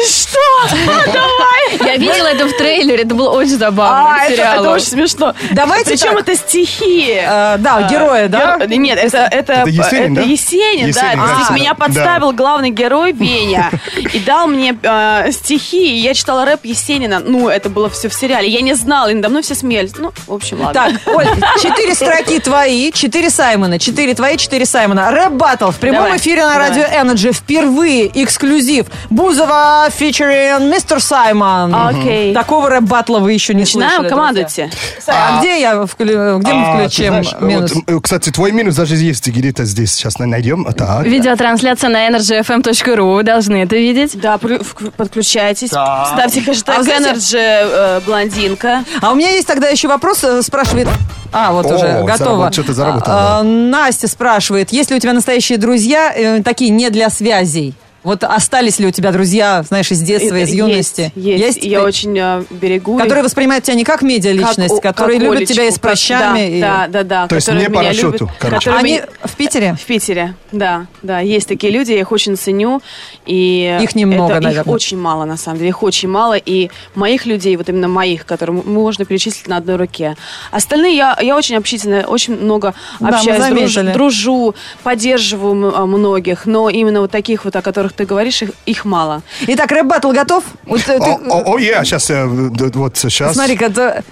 Я 1.85 1.96
видела 1.96 2.27
это 2.27 2.46
в 2.46 2.57
трейлере, 2.57 3.03
это 3.05 3.14
было 3.14 3.31
очень 3.31 3.59
забавно. 3.59 4.14
А, 4.14 4.25
это, 4.25 4.42
это 4.42 4.70
очень 4.70 4.87
смешно. 4.87 5.35
Давайте 5.53 5.90
Причем 5.90 6.12
так. 6.12 6.20
это 6.20 6.37
стихи. 6.37 7.14
Э, 7.14 7.57
да, 7.59 7.88
героя, 7.90 8.29
да? 8.29 8.57
Геро- 8.59 8.77
Нет, 8.77 8.98
это, 8.98 9.29
это, 9.31 9.53
Это 9.53 9.70
Есенин, 9.70 10.14
да? 10.14 10.22
Есенин, 10.22 10.92
да. 10.92 11.01
Есенин, 11.01 11.20
это 11.20 11.27
да. 11.29 11.35
стих. 11.37 11.51
А, 11.51 11.55
Меня 11.55 11.75
да. 11.75 11.87
подставил 11.87 12.33
главный 12.33 12.70
герой 12.70 13.12
Веня 13.12 13.70
и 14.12 14.18
дал 14.20 14.46
мне 14.46 14.77
э, 14.83 15.31
стихи. 15.33 15.96
И 15.96 15.98
я 15.98 16.14
читала 16.14 16.44
рэп 16.44 16.64
Есенина. 16.64 17.20
Ну, 17.20 17.48
это 17.48 17.68
было 17.68 17.88
все 17.90 18.09
в 18.09 18.14
сериале. 18.14 18.48
Я 18.48 18.61
не 18.61 18.75
знала, 18.75 19.09
и 19.09 19.14
надо 19.14 19.29
мной 19.31 19.42
все 19.42 19.55
смеялись. 19.55 19.92
Ну, 19.98 20.12
в 20.27 20.33
общем, 20.33 20.61
ладно. 20.61 20.72
Так, 20.75 21.14
Оль, 21.14 21.27
четыре 21.61 21.94
строки 21.94 22.38
твои, 22.40 22.92
четыре 22.92 23.31
Саймона, 23.31 23.79
четыре 23.79 24.14
твои, 24.14 24.37
четыре 24.37 24.66
Саймона. 24.66 25.11
Рэп 25.11 25.33
баттл 25.33 25.70
в 25.70 25.77
прямом 25.77 26.05
Давай, 26.05 26.18
эфире 26.18 26.44
на 26.46 26.53
давай. 26.55 26.68
радио 26.68 26.83
Energy. 26.85 27.33
Впервые 27.33 28.11
эксклюзив. 28.22 28.87
Бузова 29.11 29.88
фичерин 30.59 30.71
мистер 30.71 31.01
Саймон. 31.01 31.75
Окей. 31.75 32.35
Такого 32.35 32.69
рэп 32.69 32.85
баттла 32.85 33.19
вы 33.21 33.33
еще 33.33 33.55
не 33.55 33.61
Начинаем, 33.61 33.93
слышали. 34.01 34.09
командуйте. 34.09 34.71
друзья. 34.71 35.15
А, 35.15 35.38
где 35.41 35.61
я 35.61 35.75
вклю- 35.83 36.38
где 36.38 36.53
мы 36.53 36.62
А, 36.65 36.73
ты 36.73 36.79
включим 36.88 37.07
знаешь, 37.09 37.35
минус? 37.41 37.73
вот, 37.75 37.85
э, 37.87 38.01
кстати, 38.03 38.31
твой 38.31 38.53
минус 38.53 38.77
даже 38.77 38.97
есть 38.97 39.27
где-то 39.29 39.65
здесь. 39.65 39.93
Сейчас 39.93 40.19
найдем. 40.19 40.67
А, 40.67 40.73
Так. 40.73 41.05
Видеотрансляция 41.05 41.91
на 41.91 42.09
energyfm.ru, 42.09 43.15
вы 43.17 43.23
должны 43.23 43.62
это 43.62 43.77
видеть. 43.77 44.19
Да, 44.21 44.38
подключайтесь. 44.97 45.71
Да. 45.71 46.07
Ставьте 46.12 46.41
хэштег 46.43 46.75
А 46.79 46.83
Energy 46.83 47.37
э, 47.38 48.01
блондинка. 48.07 48.85
А 49.01 49.12
у 49.12 49.15
меня 49.15 49.31
есть 49.31 49.47
тогда 49.47 49.69
еще 49.69 49.88
вопрос, 49.88 50.23
э, 50.25 50.43
спрашивает... 50.43 50.88
А, 51.35 51.53
вот 51.53 51.65
О, 51.67 51.77
уже, 51.77 52.03
готово. 52.05 52.53
что-то 52.53 52.75
заработал, 52.75 53.11
А, 53.15 53.41
а, 53.41 53.43
Настя 53.43 54.07
спрашивает, 54.07 54.71
есть 54.71 54.91
ли 54.91 54.97
у 54.97 54.99
тебя 54.99 55.15
настоящие 55.15 55.57
друзья, 55.57 56.12
э, 56.15 56.43
такие 56.43 56.71
не 56.71 56.91
для 56.91 57.09
связей? 57.09 57.75
Вот 58.05 58.25
остались 58.25 58.81
ли 58.81 58.87
у 58.87 58.91
тебя 58.91 59.12
друзья, 59.12 59.62
знаешь, 59.62 59.91
из 59.93 60.01
детства, 60.01 60.35
из 60.35 60.49
Есть, 60.49 60.55
юности? 60.55 61.12
Есть, 61.15 61.45
Есть? 61.57 61.65
Я 61.65 61.83
очень 61.85 62.19
э, 62.19 62.43
берегу. 62.51 62.99
Которые 62.99 63.23
воспринимают 63.23 63.65
тебя 63.65 63.77
не 63.77 63.85
как 63.85 64.03
медиа-личность, 64.03 64.75
Как 64.83 64.97
которые 64.97 65.21
как 65.21 65.29
любят 65.35 65.49
тебя 65.49 65.65
и 65.67 65.71
с 65.71 65.79
прыщами. 65.79 66.38
Да, 66.38 66.45
и- 66.47 66.61
да, 66.61 66.87
да, 66.88 67.03
да. 67.05 67.27
То 67.29 67.37
есть 67.37 67.47
которые 67.47 67.69
не 67.69 67.73
по 67.75 67.79
меня 67.79 67.91
расчету, 67.91 68.07
любят, 68.25 68.29
короче. 68.41 68.59
которые 68.71 68.81
Они 68.81 68.93
меня- 68.95 69.07
в 69.23 69.37
Питере? 69.37 69.77
В 69.81 69.85
Питере, 69.87 70.35
да, 70.51 70.87
да, 71.03 71.21
есть 71.21 71.47
такие 71.47 71.73
люди, 71.73 71.93
я 71.93 72.01
их 72.01 72.11
очень 72.11 72.37
ценю, 72.37 72.83
и 73.25 73.79
Их 73.81 73.95
немного, 73.95 74.33
это- 74.35 74.43
наверное. 74.43 74.62
Их 74.65 74.69
очень 74.75 74.99
мало, 74.99 75.25
на 75.25 75.37
самом 75.37 75.59
деле, 75.59 75.69
их 75.71 75.83
очень 75.85 76.09
мало, 76.09 76.35
и 76.37 76.71
моих 76.97 77.25
людей, 77.27 77.57
вот 77.57 77.69
именно 77.69 77.87
моих, 77.87 78.27
которые 78.27 78.61
можно 78.65 79.05
перечислить 79.05 79.47
на 79.47 79.59
одной 79.59 79.77
руке. 79.77 80.17
Остальные 80.51 80.97
я, 80.97 81.17
я 81.23 81.37
очень 81.37 81.55
общительная, 81.57 82.05
очень 82.05 82.37
много 82.37 82.75
Да, 82.99 83.07
мы 83.07 83.17
общаюсь, 83.17 83.45
друж- 83.45 83.73
заметили. 83.75 83.93
дружу, 83.93 84.55
поддерживаю 84.83 85.55
многих, 85.87 86.47
но 86.47 86.69
именно 86.69 87.01
вот 87.01 87.12
таких 87.12 87.45
вот, 87.45 87.55
о 87.55 87.62
которых 87.62 87.92
ты 87.97 88.05
говоришь, 88.05 88.43
их, 88.43 88.51
их 88.67 88.85
мало. 88.85 89.23
Итак, 89.47 89.71
рэп-баттл 89.73 90.13
готов? 90.13 90.45
Вот, 90.67 90.81
э, 90.89 90.99
ты- 90.99 91.17
О, 91.31 91.59
я 91.59 91.85
сейчас, 91.85 92.11
вот 92.11 92.97
сейчас. 92.97 93.35
Смотри-ка, 93.35 94.03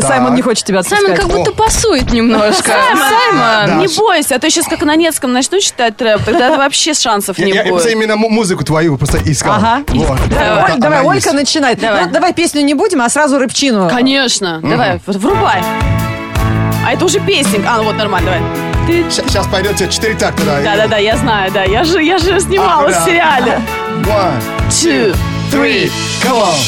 Саймон 0.00 0.34
не 0.34 0.40
хочет 0.40 0.64
тебя 0.64 0.78
отпускать. 0.80 1.00
Саймон 1.00 1.16
как 1.16 1.28
будто 1.36 1.52
пасует 1.52 2.10
немножко. 2.10 2.72
Саймон! 2.72 3.80
Не 3.80 3.88
бойся, 3.98 4.36
а 4.36 4.38
то 4.38 4.48
сейчас 4.48 4.66
как 4.66 4.80
на 4.82 4.96
немецком 4.96 5.32
начну 5.32 5.60
читать 5.60 5.94
трэп, 5.96 6.22
тогда 6.24 6.56
вообще 6.56 6.94
шансов 6.94 7.38
Я, 7.38 7.44
не 7.44 7.52
я 7.52 7.62
будет. 7.62 7.72
просто 7.72 7.90
именно 7.90 8.16
му- 8.16 8.30
музыку 8.30 8.64
твою 8.64 8.96
просто 8.96 9.18
искал. 9.30 9.54
Ага. 9.56 9.84
Давай, 10.78 11.00
Олька 11.02 11.14
есть. 11.16 11.32
начинает. 11.34 11.80
Давай. 11.80 12.32
Песню 12.32 12.62
не 12.62 12.72
будем, 12.74 13.02
а 13.02 13.08
сразу 13.10 13.38
рэпчину. 13.38 13.90
Конечно. 13.90 14.60
Давай, 14.62 15.00
врубай. 15.06 15.62
А 16.86 16.92
это 16.94 17.04
уже 17.04 17.20
песенка. 17.20 17.72
А, 17.72 17.76
ну 17.78 17.84
вот, 17.84 17.96
нормально, 17.96 18.30
давай. 18.30 18.77
Сейчас 18.88 19.46
пойдете 19.46 19.86
четыре 19.88 20.14
такта, 20.14 20.44
да? 20.44 20.60
Да-да-да, 20.62 20.96
я 20.96 21.16
знаю, 21.18 21.52
да. 21.52 21.64
Я 21.64 21.84
же, 21.84 22.02
я 22.02 22.16
же 22.18 22.40
снималась 22.40 22.96
А, 22.96 23.00
в 23.00 23.04
сериале. 23.04 23.60
One, 24.04 24.40
Two, 24.70 25.14
three, 25.50 25.90
come 26.22 26.36
on. 26.36 26.58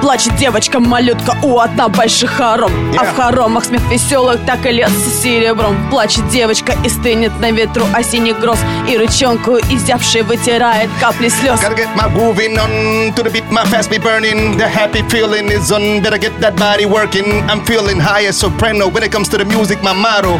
Плачет 0.00 0.36
девочка-малютка 0.36 1.36
у 1.42 1.58
одна 1.58 1.88
больших 1.88 2.30
хором 2.30 2.70
А 2.98 3.04
Yeah. 3.04 3.12
в 3.12 3.16
хоромах 3.16 3.64
смех 3.64 3.82
веселых 3.90 4.44
так 4.46 4.64
и 4.66 4.70
льется 4.70 5.10
серебром 5.10 5.76
Плачет 5.90 6.28
девочка 6.28 6.74
и 6.84 6.88
стынет 6.88 7.38
на 7.40 7.50
ветру 7.50 7.84
осенних 7.92 8.38
гроз 8.38 8.58
И 8.88 8.96
рычонку 8.96 9.56
изявшей 9.58 10.22
вытирает 10.22 10.88
капли 11.00 11.28
слез 11.28 11.60
Gotta 11.60 11.74
get 11.76 11.94
my 11.96 12.08
grooving 12.14 12.56
on 12.58 13.12
to 13.14 13.22
the 13.22 13.30
beat, 13.30 13.50
my 13.50 13.64
fast 13.64 13.90
be 13.90 13.98
burning. 13.98 14.56
The 14.56 14.68
happy 14.68 15.02
feeling 15.08 15.50
is 15.50 15.70
on. 15.72 16.02
Better 16.02 16.18
get 16.18 16.38
that 16.40 16.56
body 16.56 16.86
working. 16.86 17.42
I'm 17.50 17.64
feeling 17.64 17.98
high 17.98 18.26
as 18.26 18.36
soprano 18.38 18.88
when 18.88 19.02
it 19.02 19.10
comes 19.10 19.28
to 19.30 19.38
the 19.38 19.44
music. 19.44 19.82
My 19.82 19.92
motto, 19.92 20.38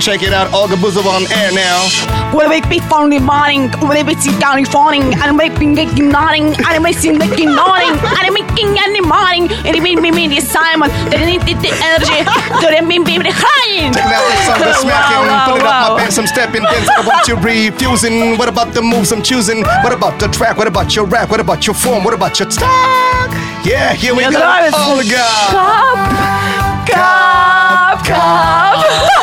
check 0.00 0.22
it 0.22 0.32
out. 0.32 0.52
Olga 0.52 0.76
Buzov 0.76 1.06
on 1.06 1.24
air 1.32 1.52
now. 1.52 1.78
Will 2.34 2.48
me 2.48 2.80
phone 2.90 3.10
the 3.10 3.18
morning, 3.20 3.70
will 3.80 4.04
make 4.04 4.06
me 4.24 4.38
down 4.38 4.64
phoning, 4.66 5.14
and 5.22 5.36
make 5.36 5.58
me 5.58 5.66
making 5.66 6.08
nodding, 6.10 6.54
and 6.66 6.82
make 6.82 6.96
in 7.08 7.18
the 7.18 7.48
morning, 7.48 7.96
and 7.96 8.34
making 8.34 8.76
in 8.76 8.92
the 8.92 9.00
morning, 9.00 9.48
and 9.64 9.72
it 9.72 9.82
made 9.82 10.00
me 10.00 10.28
the 10.28 10.40
Simon, 10.40 10.90
the 11.08 11.16
energy, 11.16 12.20
the 12.60 12.82
me 12.84 12.98
me 12.98 13.18
the 13.18 13.32
high. 13.32 13.88
Check 13.92 14.04
out 14.04 14.24
this 14.28 14.44
song, 14.44 14.60
the 14.60 14.72
smacking, 14.74 15.24
wow, 15.24 15.32
wow, 15.32 15.46
pulling 15.46 15.64
wow. 15.64 15.72
up 15.72 15.92
my 15.92 16.00
pants, 16.00 16.18
I'm 16.18 16.26
stepping, 16.26 16.62
dancing, 16.62 16.92
I 16.92 17.06
want 17.06 17.28
you 17.28 17.36
refusing. 17.36 18.36
What 18.36 18.48
about 18.48 18.74
the 18.74 18.82
moves 18.82 19.12
I'm 19.12 19.22
choosing? 19.22 19.62
What 19.82 19.92
about 19.92 20.20
the 20.20 20.28
track? 20.28 20.56
What 20.56 20.66
about 20.68 20.94
your 20.94 21.06
rap? 21.06 21.30
What 21.30 21.40
about 21.40 21.66
your 21.66 21.74
form? 21.74 22.04
What 22.04 22.14
about 22.14 22.38
your 22.38 22.48
talk? 22.48 23.30
Yeah, 23.64 23.92
here 23.94 24.14
we 24.14 24.22
go. 24.22 24.38
All 24.38 24.96
the 24.96 25.04
cup, 25.08 25.96
cup, 26.88 28.04
cup. 28.04 28.84
cup. 28.84 29.17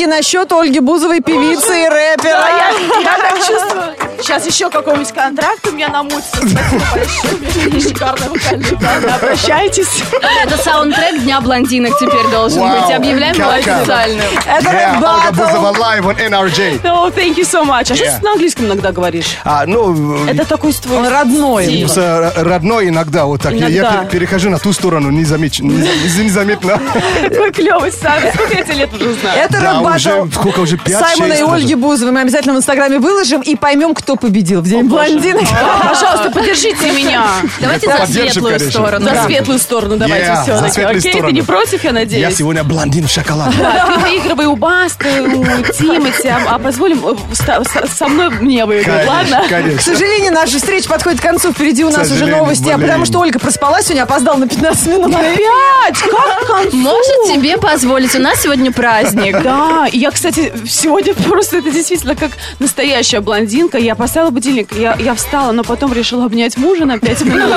Деньги 0.00 0.04
на 0.06 0.22
счет 0.22 0.50
Ольги 0.52 0.80
Бузовой, 0.80 1.20
певицы 1.20 1.84
и 1.84 1.88
рэпера. 1.88 2.38
Да, 2.38 2.48
я, 2.48 3.00
я 3.00 3.18
так 3.18 3.38
чувствую. 3.38 3.94
Сейчас 4.20 4.46
еще 4.46 4.70
какой-нибудь 4.70 5.09
контракт 5.24 5.66
у 5.68 5.72
меня 5.72 5.88
намутится. 5.88 6.36
Спасибо 6.36 6.84
большое. 6.92 7.36
У 7.66 8.58
меня 8.58 8.78
данные. 8.80 9.14
Обращайтесь. 9.14 10.02
Это 10.42 10.56
саундтрек 10.62 11.20
Дня 11.22 11.40
блондинок 11.40 11.98
теперь 11.98 12.26
должен 12.30 12.60
Вау. 12.60 12.86
быть. 12.86 12.96
Объявляем 12.96 13.34
его 13.36 13.50
Как-как. 13.50 13.78
официальным. 13.82 14.24
Это 14.46 14.70
Yeah. 14.70 15.00
Buzova 15.32 15.72
live 15.76 16.04
on 16.06 16.16
NRJ. 16.28 16.80
Oh, 16.84 17.10
thank 17.14 17.36
you 17.36 17.44
so 17.44 17.64
much. 17.64 17.90
А 17.92 17.94
что 17.96 18.04
Yeah. 18.04 18.18
ты 18.18 18.24
на 18.24 18.32
английском 18.32 18.66
иногда 18.66 18.92
говоришь? 18.92 19.36
А, 19.44 19.64
ну, 19.66 20.24
Это 20.26 20.44
такой 20.46 20.72
твой 20.72 20.98
Он 20.98 21.08
родной. 21.08 21.84
с, 21.86 21.96
э, 21.98 22.42
родной 22.42 22.88
иногда 22.88 23.26
вот 23.26 23.42
так. 23.42 23.52
Я- 23.52 23.68
Я, 23.68 23.80
Иногда. 23.80 24.02
пер- 24.04 24.10
перехожу 24.10 24.50
на 24.50 24.58
ту 24.58 24.72
сторону 24.72 25.10
незамеч- 25.10 25.60
неза- 25.60 26.22
незаметно. 26.24 26.80
Такой 27.28 27.52
клевый 27.52 27.92
сам. 27.92 28.18
Сколько 28.34 28.54
я 28.54 28.62
тебе 28.62 28.74
лет 28.74 28.94
уже 28.94 29.14
знаю? 29.14 29.38
Это 29.40 29.52
Да, 29.60 29.72
рэп-баттл 29.80 30.22
уже, 30.22 30.32
сколько 30.34 30.60
уже, 30.60 30.76
пять, 30.78 30.98
Саймона 31.00 31.32
и. 31.34 31.42
Ольги 31.42 31.74
Бузовой. 31.74 32.12
Мы 32.12 32.20
обязательно 32.20 32.54
в 32.54 32.58
Инстаграме 32.58 32.98
выложим 32.98 33.40
и 33.42 33.56
поймем, 33.56 33.94
кто 33.94 34.16
победил 34.16 34.60
в 34.60 34.64
день 34.68 34.88
блондинок. 35.10 35.44
Пожалуйста, 35.88 36.30
поддержите 36.30 36.92
меня. 36.92 37.26
Давайте 37.60 37.86
за 37.86 38.06
светлую 38.06 38.60
сторону. 38.60 39.08
За 39.08 39.22
светлую 39.24 39.58
сторону 39.58 39.96
давайте 39.96 40.36
светлую 40.44 40.98
Окей, 40.98 41.22
ты 41.22 41.32
не 41.32 41.42
против, 41.42 41.84
я 41.84 41.90
Я 41.90 41.94
надеюсь? 41.94 42.36
сегодня 42.36 42.64
блондин 42.64 43.06
в 43.06 43.10
шоколаде. 43.10 43.56
Да, 43.58 43.86
ты 43.86 44.00
выигрывай 44.00 44.46
у 44.46 44.56
Басты, 44.56 45.22
у 45.22 45.44
Тимати, 45.72 46.28
а, 46.28 46.54
а 46.54 46.58
позволим 46.58 47.04
э, 47.06 47.86
со, 47.88 48.08
мной 48.08 48.30
мне 48.30 48.64
выиграть, 48.64 49.06
ладно? 49.06 49.42
К 49.48 49.80
сожалению, 49.80 50.32
наша 50.32 50.58
встреча 50.58 50.88
подходит 50.88 51.20
к 51.20 51.22
концу. 51.22 51.52
Впереди 51.52 51.84
у 51.84 51.90
нас 51.90 52.10
уже 52.10 52.26
новости. 52.26 52.68
А 52.68 52.78
потому 52.78 53.04
что 53.04 53.20
Ольга 53.20 53.38
проспалась 53.38 53.86
сегодня, 53.86 54.02
опоздала 54.02 54.36
на 54.36 54.48
15 54.48 54.86
минут. 54.86 55.14
Опять? 55.14 55.98
Как? 56.46 56.72
Может 56.72 57.24
тебе 57.32 57.56
позволить, 57.58 58.14
у 58.14 58.20
нас 58.20 58.42
сегодня 58.42 58.72
праздник. 58.72 59.42
Да, 59.42 59.86
я, 59.92 60.10
кстати, 60.10 60.52
сегодня 60.66 61.14
просто 61.28 61.58
это 61.58 61.70
действительно 61.70 62.14
как 62.16 62.32
настоящая 62.58 63.20
блондинка. 63.20 63.78
Я 63.78 63.94
поставила 63.94 64.30
будильник, 64.30 64.72
я, 64.76 64.96
я 65.00 65.14
встала, 65.14 65.52
но 65.52 65.64
потом 65.64 65.92
решила 65.92 66.24
обнять 66.26 66.56
мужа 66.56 66.84
на 66.84 66.98
5 66.98 67.22
минут. 67.22 67.54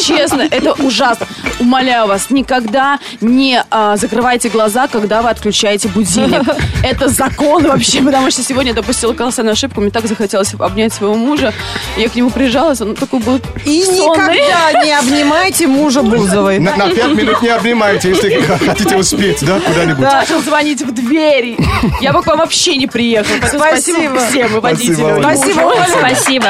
Честно, 0.00 0.42
это 0.50 0.72
ужасно. 0.72 1.26
Умоляю 1.60 2.06
вас, 2.06 2.30
никогда 2.30 2.98
не 3.20 3.62
а, 3.70 3.96
закрывайте 3.96 4.48
глаза, 4.48 4.88
когда 4.88 5.22
вы 5.22 5.30
отключаете 5.30 5.88
будильник. 5.88 6.42
Это 6.82 7.08
закон 7.08 7.64
вообще, 7.64 8.02
потому 8.02 8.30
что 8.30 8.42
сегодня 8.42 8.70
я 8.70 8.74
допустила 8.76 9.12
колоссальную 9.12 9.52
ошибку. 9.52 9.80
Мне 9.80 9.90
так 9.90 10.06
захотелось 10.06 10.54
обнять 10.58 10.92
своего 10.92 11.14
мужа. 11.14 11.52
Я 11.96 12.08
к 12.08 12.14
нему 12.14 12.30
прижалась, 12.30 12.80
он 12.80 12.94
такой 12.94 13.20
был 13.20 13.40
И 13.64 13.84
сонный. 13.84 14.36
никогда 14.36 14.84
не 14.84 14.92
обнимайте 14.92 15.66
мужа 15.66 16.02
Бузовой. 16.02 16.58
На, 16.58 16.76
на 16.76 16.88
пять 16.90 17.12
минут 17.12 17.42
не 17.42 17.48
обнимайте, 17.48 18.10
если 18.10 18.40
хотите 18.66 18.96
успеть, 18.96 19.44
да, 19.44 19.60
куда-нибудь. 19.60 20.00
Начал 20.00 20.40
звонить 20.40 20.82
в 20.82 20.92
двери. 20.92 21.56
Я 22.00 22.12
бы 22.12 22.22
к 22.22 22.26
вам 22.26 22.38
вообще 22.38 22.76
не 22.76 22.86
приехала. 22.86 23.36
Спасибо. 23.38 23.58
Спасибо 23.58 24.18
всем 24.28 24.56
и 24.56 24.60
водителю. 24.60 25.20
Спасибо. 25.20 25.60
Оля. 25.60 25.86
Спасибо. 25.98 26.46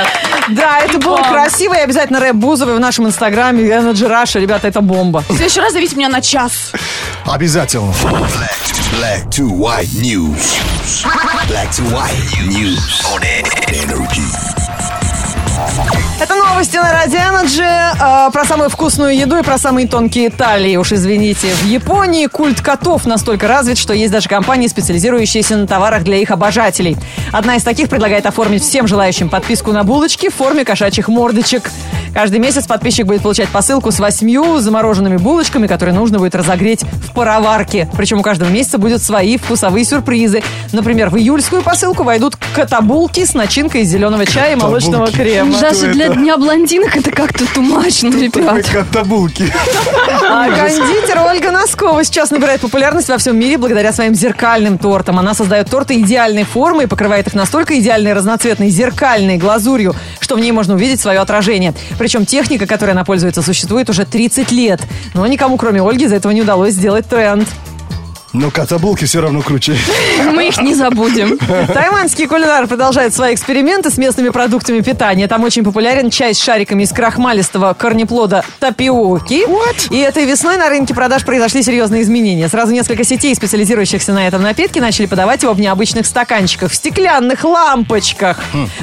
Да, 0.50 0.80
это 0.80 0.98
было 0.98 1.18
красиво. 1.18 1.74
И 1.74 1.80
обязательно 1.80 2.20
рэп 2.20 2.36
Бузовой 2.36 2.76
в 2.76 2.80
нашем 2.80 3.06
инстаграме. 3.06 3.64
Energy 3.64 4.08
Russia. 4.08 4.40
Ребята, 4.40 4.68
это 4.68 4.80
бомба. 4.80 5.22
В 5.28 5.36
следующий 5.36 5.60
раз 5.60 5.72
зовите 5.72 5.96
меня 5.96 6.08
на 6.08 6.20
час. 6.20 6.72
Обязательно. 7.26 7.92
Black 8.92 9.28
to 9.30 9.48
white 9.48 9.92
news. 10.00 10.56
Black 11.48 11.70
to 11.72 11.82
white 11.92 12.16
news 12.48 13.02
on 13.14 13.22
energy. 13.68 14.67
Это 16.20 16.34
новости 16.34 16.76
на 16.76 16.92
Радио 16.92 17.18
Energy 17.18 17.62
э, 17.62 18.30
про 18.32 18.44
самую 18.44 18.70
вкусную 18.70 19.16
еду 19.16 19.38
и 19.38 19.42
про 19.42 19.58
самые 19.58 19.86
тонкие 19.86 20.30
талии. 20.30 20.76
Уж 20.76 20.92
извините. 20.92 21.48
В 21.54 21.66
Японии 21.66 22.26
культ 22.26 22.60
котов 22.60 23.06
настолько 23.06 23.46
развит, 23.46 23.78
что 23.78 23.92
есть 23.94 24.12
даже 24.12 24.28
компании, 24.28 24.66
специализирующиеся 24.66 25.56
на 25.56 25.66
товарах 25.66 26.02
для 26.02 26.16
их 26.16 26.30
обожателей. 26.30 26.96
Одна 27.32 27.56
из 27.56 27.62
таких 27.62 27.88
предлагает 27.88 28.26
оформить 28.26 28.62
всем 28.62 28.88
желающим 28.88 29.28
подписку 29.28 29.72
на 29.72 29.84
булочки 29.84 30.28
в 30.28 30.34
форме 30.34 30.64
кошачьих 30.64 31.08
мордочек. 31.08 31.70
Каждый 32.12 32.40
месяц 32.40 32.66
подписчик 32.66 33.06
будет 33.06 33.22
получать 33.22 33.48
посылку 33.50 33.92
с 33.92 34.00
восьмью 34.00 34.58
замороженными 34.58 35.18
булочками, 35.18 35.66
которые 35.66 35.94
нужно 35.94 36.18
будет 36.18 36.34
разогреть 36.34 36.82
в 36.82 37.12
пароварке. 37.12 37.88
Причем 37.96 38.20
у 38.20 38.22
каждого 38.22 38.48
месяца 38.48 38.78
будут 38.78 39.02
свои 39.02 39.36
вкусовые 39.36 39.84
сюрпризы. 39.84 40.42
Например, 40.72 41.10
в 41.10 41.16
июльскую 41.16 41.62
посылку 41.62 42.02
войдут 42.02 42.34
котобулки 42.54 43.24
с 43.24 43.34
начинкой 43.34 43.82
из 43.82 43.90
зеленого 43.90 44.26
чая 44.26 44.54
и 44.54 44.56
молочного 44.56 45.12
крема. 45.12 45.52
Даже 45.68 45.92
для 45.92 46.08
дня 46.08 46.36
блондинок 46.38 46.96
это 46.96 47.10
как-то 47.10 47.44
тумачно, 47.52 48.08
ребят. 48.08 48.66
Как 48.72 48.86
табулки. 48.88 49.52
А 50.30 50.48
кондитер 50.48 51.18
Ольга 51.26 51.50
Носкова 51.50 52.02
сейчас 52.04 52.30
набирает 52.30 52.60
популярность 52.60 53.08
во 53.08 53.18
всем 53.18 53.38
мире 53.38 53.58
благодаря 53.58 53.92
своим 53.92 54.14
зеркальным 54.14 54.78
тортам. 54.78 55.18
Она 55.18 55.34
создает 55.34 55.68
торты 55.68 56.00
идеальной 56.00 56.44
формы 56.44 56.84
и 56.84 56.86
покрывает 56.86 57.26
их 57.26 57.34
настолько 57.34 57.78
идеальной 57.78 58.14
разноцветной 58.14 58.70
зеркальной 58.70 59.36
глазурью, 59.36 59.94
что 60.20 60.36
в 60.36 60.40
ней 60.40 60.52
можно 60.52 60.74
увидеть 60.74 61.00
свое 61.00 61.18
отражение. 61.18 61.74
Причем 61.98 62.24
техника, 62.24 62.66
которой 62.66 62.92
она 62.92 63.04
пользуется, 63.04 63.42
существует 63.42 63.90
уже 63.90 64.06
30 64.06 64.50
лет. 64.52 64.80
Но 65.14 65.26
никому, 65.26 65.56
кроме 65.56 65.82
Ольги, 65.82 66.04
из 66.06 66.12
этого 66.12 66.32
не 66.32 66.42
удалось 66.42 66.74
сделать 66.74 67.06
тренд. 67.06 67.46
Но 68.34 68.50
котобулки 68.50 69.06
все 69.06 69.20
равно 69.20 69.40
круче. 69.40 69.76
Мы 70.34 70.48
их 70.48 70.60
не 70.60 70.74
забудем. 70.74 71.38
Тайваньский 71.38 72.26
кулинар 72.26 72.66
продолжает 72.66 73.14
свои 73.14 73.34
эксперименты 73.34 73.90
с 73.90 73.96
местными 73.96 74.28
продуктами 74.28 74.80
питания. 74.80 75.26
Там 75.28 75.44
очень 75.44 75.64
популярен 75.64 76.10
чай 76.10 76.34
с 76.34 76.42
шариками 76.42 76.82
из 76.82 76.92
крахмалистого 76.92 77.72
корнеплода 77.72 78.44
тапиоки. 78.60 79.44
И 79.90 79.98
этой 79.98 80.26
весной 80.26 80.58
на 80.58 80.68
рынке 80.68 80.92
продаж 80.94 81.24
произошли 81.24 81.62
серьезные 81.62 82.02
изменения. 82.02 82.48
Сразу 82.48 82.72
несколько 82.72 83.02
сетей, 83.02 83.34
специализирующихся 83.34 84.12
на 84.12 84.26
этом 84.26 84.42
напитке, 84.42 84.80
начали 84.80 85.06
подавать 85.06 85.42
его 85.42 85.54
в 85.54 85.60
необычных 85.60 86.04
стаканчиках, 86.04 86.70
в 86.70 86.74
стеклянных 86.74 87.44
лампочках. 87.44 88.40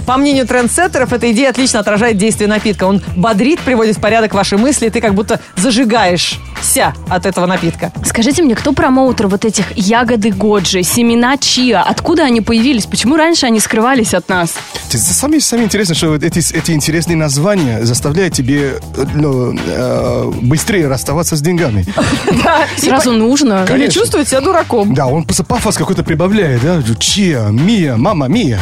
По 0.08 0.18
мнению 0.18 0.48
трендсеттеров, 0.48 1.14
эта 1.14 1.32
идея 1.32 1.52
отлично 1.52 1.80
отражает 1.80 2.18
действие 2.18 2.48
напитка. 2.48 2.86
Он 2.86 3.02
бодрит, 3.16 3.60
приводит 3.60 3.98
в 3.98 4.02
порядок 4.02 4.34
ваши 4.34 4.58
мысли, 4.58 4.88
и 4.88 4.90
ты 4.90 5.02
как 5.02 5.14
будто 5.14 5.40
зажигаешься 5.56 6.96
от 7.10 7.26
этого 7.28 7.46
напитка. 7.46 7.92
Скажите 8.04 8.42
мне, 8.42 8.56
кто 8.56 8.74
промоутер 8.74 9.28
вот 9.36 9.44
этих 9.44 9.78
ягоды 9.78 10.32
годжи, 10.32 10.82
семена 10.82 11.38
чиа? 11.38 11.82
Откуда 11.82 12.24
они 12.24 12.40
появились? 12.40 12.86
Почему 12.86 13.18
раньше 13.18 13.46
они 13.46 13.60
скрывались 13.60 14.14
от 14.14 14.30
нас? 14.30 14.54
Самое, 14.90 15.42
самое 15.42 15.66
интересное, 15.66 15.94
что 15.94 16.08
вот 16.08 16.24
эти, 16.24 16.40
эти 16.56 16.72
интересные 16.72 17.18
названия 17.18 17.84
заставляют 17.84 18.34
тебе 18.34 18.80
э, 18.96 19.06
ну, 19.14 19.54
э, 19.54 20.32
быстрее 20.42 20.88
расставаться 20.88 21.36
с 21.36 21.42
деньгами. 21.42 21.86
Сразу 22.78 23.12
нужно. 23.12 23.64
Или 23.64 23.72
Конечно. 23.74 23.94
чувствует 24.02 24.30
себя 24.30 24.40
дураком. 24.40 24.94
Да, 24.94 25.08
он 25.08 25.26
просто 25.26 25.44
пафос 25.44 25.76
какой-то 25.76 26.04
прибавляет, 26.04 26.62
да? 26.62 26.82
Чия, 26.98 27.48
Мия, 27.50 27.98
мама, 27.98 28.28
Мия. 28.28 28.60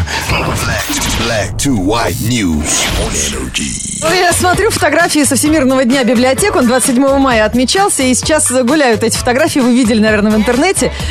Black 1.28 1.56
to 1.58 1.78
white 1.78 2.20
news 2.28 2.84
on 3.00 3.14
energy. 3.30 3.84
Ну, 4.02 4.14
Я 4.14 4.34
смотрю 4.34 4.70
фотографии 4.70 5.24
со 5.24 5.36
Всемирного 5.36 5.86
дня 5.86 6.04
библиотек. 6.04 6.56
Он 6.56 6.68
27 6.68 7.18
мая 7.20 7.46
отмечался. 7.46 8.04
И 8.04 8.14
сейчас 8.14 8.52
гуляют 8.52 9.04
эти 9.04 9.16
фотографии. 9.16 9.60
Вы 9.60 9.74
видели, 9.74 10.02
наверное, 10.02 10.32
в 10.32 10.36
интернете, 10.36 10.63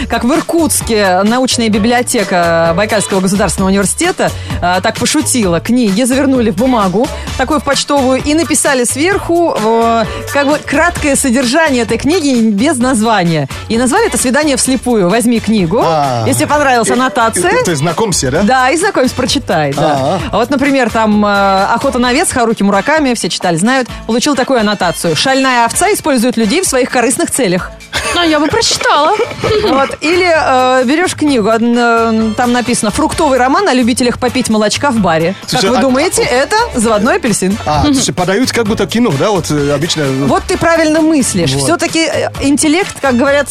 как 0.09 0.25
в 0.25 0.33
Иркутске 0.33 1.23
научная 1.25 1.69
библиотека 1.69 2.73
Байкальского 2.77 3.21
государственного 3.21 3.71
университета 3.71 4.31
а, 4.61 4.81
так 4.81 4.97
пошутила. 4.97 5.61
Книги 5.61 6.03
завернули 6.03 6.51
в 6.51 6.57
бумагу, 6.57 7.07
такую 7.37 7.61
в 7.61 7.65
почтовую, 7.65 8.23
и 8.23 8.35
написали 8.35 8.85
сверху 8.85 9.55
э, 9.59 10.05
как 10.33 10.47
бы 10.47 10.59
краткое 10.59 11.17
содержание 11.17 11.83
этой 11.83 11.99
книги 11.99 12.49
без 12.51 12.79
названия. 12.79 13.49
И 13.69 13.77
назвали 13.77 14.07
это 14.07 14.19
«Свидание 14.19 14.57
вслепую». 14.57 15.09
Возьми 15.09 15.41
книгу. 15.41 15.83
А. 15.85 16.25
Если 16.27 16.45
понравилась 16.45 16.91
аннотация... 16.91 17.51
Ты, 17.51 17.65
ты 17.65 17.77
знакомься, 17.77 18.31
да? 18.31 18.43
Да, 18.43 18.71
и 18.71 18.77
знакомься, 18.77 19.15
прочитай, 19.15 19.73
да. 19.75 20.21
А 20.31 20.39
Вот, 20.39 20.51
например, 20.51 20.91
там 20.91 21.25
э, 21.25 21.65
«Охота 21.75 21.99
на 21.99 22.09
овец» 22.09 22.31
Харуки 22.31 22.63
Мураками, 22.63 23.15
все 23.15 23.29
читали, 23.29 23.57
знают, 23.57 23.89
получил 24.07 24.35
такую 24.35 24.61
аннотацию. 24.61 25.17
«Шальная 25.17 25.65
овца 25.65 25.93
использует 25.93 26.37
людей 26.37 26.63
в 26.63 26.67
своих 26.67 26.91
корыстных 26.91 27.31
целях». 27.31 27.71
Ну, 28.15 28.23
я 28.23 28.39
бы 28.39 28.47
прочитала. 28.47 29.17
Вот. 29.43 29.97
Или 30.01 30.31
э, 30.33 30.85
берешь 30.85 31.15
книгу, 31.15 31.49
э, 31.49 32.33
там 32.37 32.53
написано 32.53 32.91
«Фруктовый 32.91 33.39
роман 33.39 33.69
о 33.69 33.75
любителях 33.75 34.19
попить 34.19 34.49
молочка 34.49 34.91
в 34.91 34.99
баре». 34.99 35.35
Слушай, 35.47 35.63
как 35.63 35.71
вы 35.71 35.77
а- 35.79 35.81
думаете, 35.81 36.23
это 36.23 36.57
заводной 36.75 37.17
апельсин. 37.17 37.57
А, 37.67 37.85
слушай, 37.85 38.13
подают 38.13 38.53
как 38.53 38.67
будто 38.67 38.87
кино, 38.87 39.13
да? 39.19 39.31
Вот 39.31 39.51
э, 39.51 39.73
обычно... 39.73 40.05
Вот 40.27 40.45
ты 40.45 40.57
правильно 40.57 41.01
мыслишь. 41.01 41.53
Вот. 41.53 41.65
Все-таки 41.65 42.01
э, 42.01 42.31
интеллект, 42.41 42.95
как 43.01 43.17
говорят, 43.17 43.49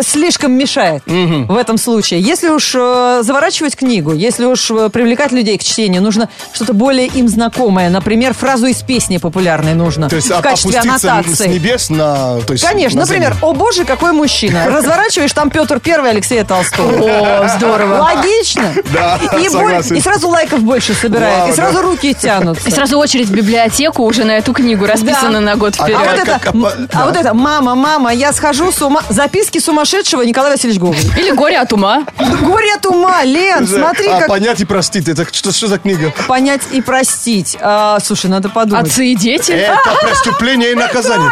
слишком 0.00 0.52
мешает 0.52 1.02
в 1.06 1.56
этом 1.56 1.78
случае. 1.78 2.20
Если 2.20 2.48
уж 2.48 2.74
э, 2.74 3.20
заворачивать 3.22 3.76
книгу, 3.76 4.12
если 4.12 4.44
уж 4.44 4.70
э, 4.70 4.88
привлекать 4.88 5.32
людей 5.32 5.58
к 5.58 5.62
чтению, 5.64 6.02
нужно 6.02 6.28
что-то 6.52 6.72
более 6.72 7.06
им 7.06 7.28
знакомое. 7.28 7.90
Например, 7.90 8.34
фразу 8.34 8.66
из 8.66 8.82
песни 8.82 9.18
популярной 9.18 9.74
нужно 9.74 10.08
То 10.08 10.16
есть 10.16 10.28
в 10.28 10.32
оп- 10.36 10.42
качестве 10.42 10.78
опуститься 10.78 10.98
с 10.98 11.04
аннотации. 11.10 11.48
небес 11.48 11.90
на... 11.90 12.40
То 12.40 12.52
есть 12.52 12.64
Конечно, 12.64 13.00
на 13.00 13.06
например. 13.06 13.36
«О 13.42 13.52
боже, 13.52 13.84
какой 13.84 14.12
мужчина!» 14.12 14.66
Разворачиваешь, 14.68 15.32
там 15.32 15.50
Петр 15.50 15.80
Первый 15.80 16.10
Алексея 16.10 16.44
Толстого. 16.44 16.92
О, 16.92 17.48
здорово. 17.56 17.96
Логично. 17.98 18.72
Да, 18.92 19.18
и, 19.22 19.48
боль- 19.48 19.50
согласен. 19.50 19.96
и 19.96 20.00
сразу 20.00 20.28
лайков 20.28 20.60
больше 20.60 20.94
собирает, 20.94 21.40
Вау, 21.40 21.50
и 21.50 21.52
сразу 21.52 21.74
да. 21.76 21.82
руки 21.82 22.14
тянутся. 22.14 22.68
И 22.68 22.72
сразу 22.72 22.98
очередь 22.98 23.28
в 23.28 23.32
библиотеку 23.34 24.02
уже 24.04 24.24
на 24.24 24.32
эту 24.32 24.52
книгу 24.52 24.86
расписана 24.86 25.34
Да. 25.34 25.40
на 25.40 25.56
год 25.56 25.74
А 25.78 25.84
А 25.84 25.86
вперед. 25.86 26.00
вот, 26.00 26.18
это, 26.18 26.34
а, 26.34 26.50
а 26.92 26.98
да. 26.98 27.04
вот 27.06 27.16
это, 27.16 27.34
мама, 27.34 27.74
мама, 27.74 28.12
я 28.12 28.32
схожу 28.32 28.70
с 28.72 28.80
ума. 28.82 29.02
Записки 29.08 29.58
сумасшедшего 29.84 30.22
Николая 30.22 30.52
Васильевича 30.52 30.80
Гоголя. 30.80 31.00
Или 31.16 31.30
горе 31.32 31.58
от 31.58 31.72
ума. 31.72 32.04
Горе 32.18 32.74
от 32.74 32.86
ума, 32.86 33.24
Лен, 33.24 33.66
смотри, 33.66 34.06
а, 34.06 34.20
как 34.20 34.28
понять 34.28 34.60
и 34.60 34.64
простить. 34.64 35.08
Это 35.08 35.26
что, 35.32 35.52
что 35.52 35.66
за 35.66 35.78
книга? 35.78 36.12
понять 36.28 36.62
и 36.70 36.80
простить. 36.80 37.56
А, 37.60 37.98
слушай, 38.02 38.30
надо 38.30 38.48
подумать. 38.48 38.86
Отцы 38.86 39.06
и 39.06 39.16
дети. 39.16 39.52
Это 39.52 39.76
преступление 40.00 40.72
и 40.72 40.74
наказание. 40.74 41.30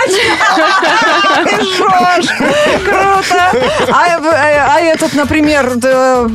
Круто. 2.84 3.52
А, 3.92 4.16
а- 4.16 4.74
а 4.76 4.80
этот, 4.80 5.14
например, 5.14 5.78
э, 5.82 6.26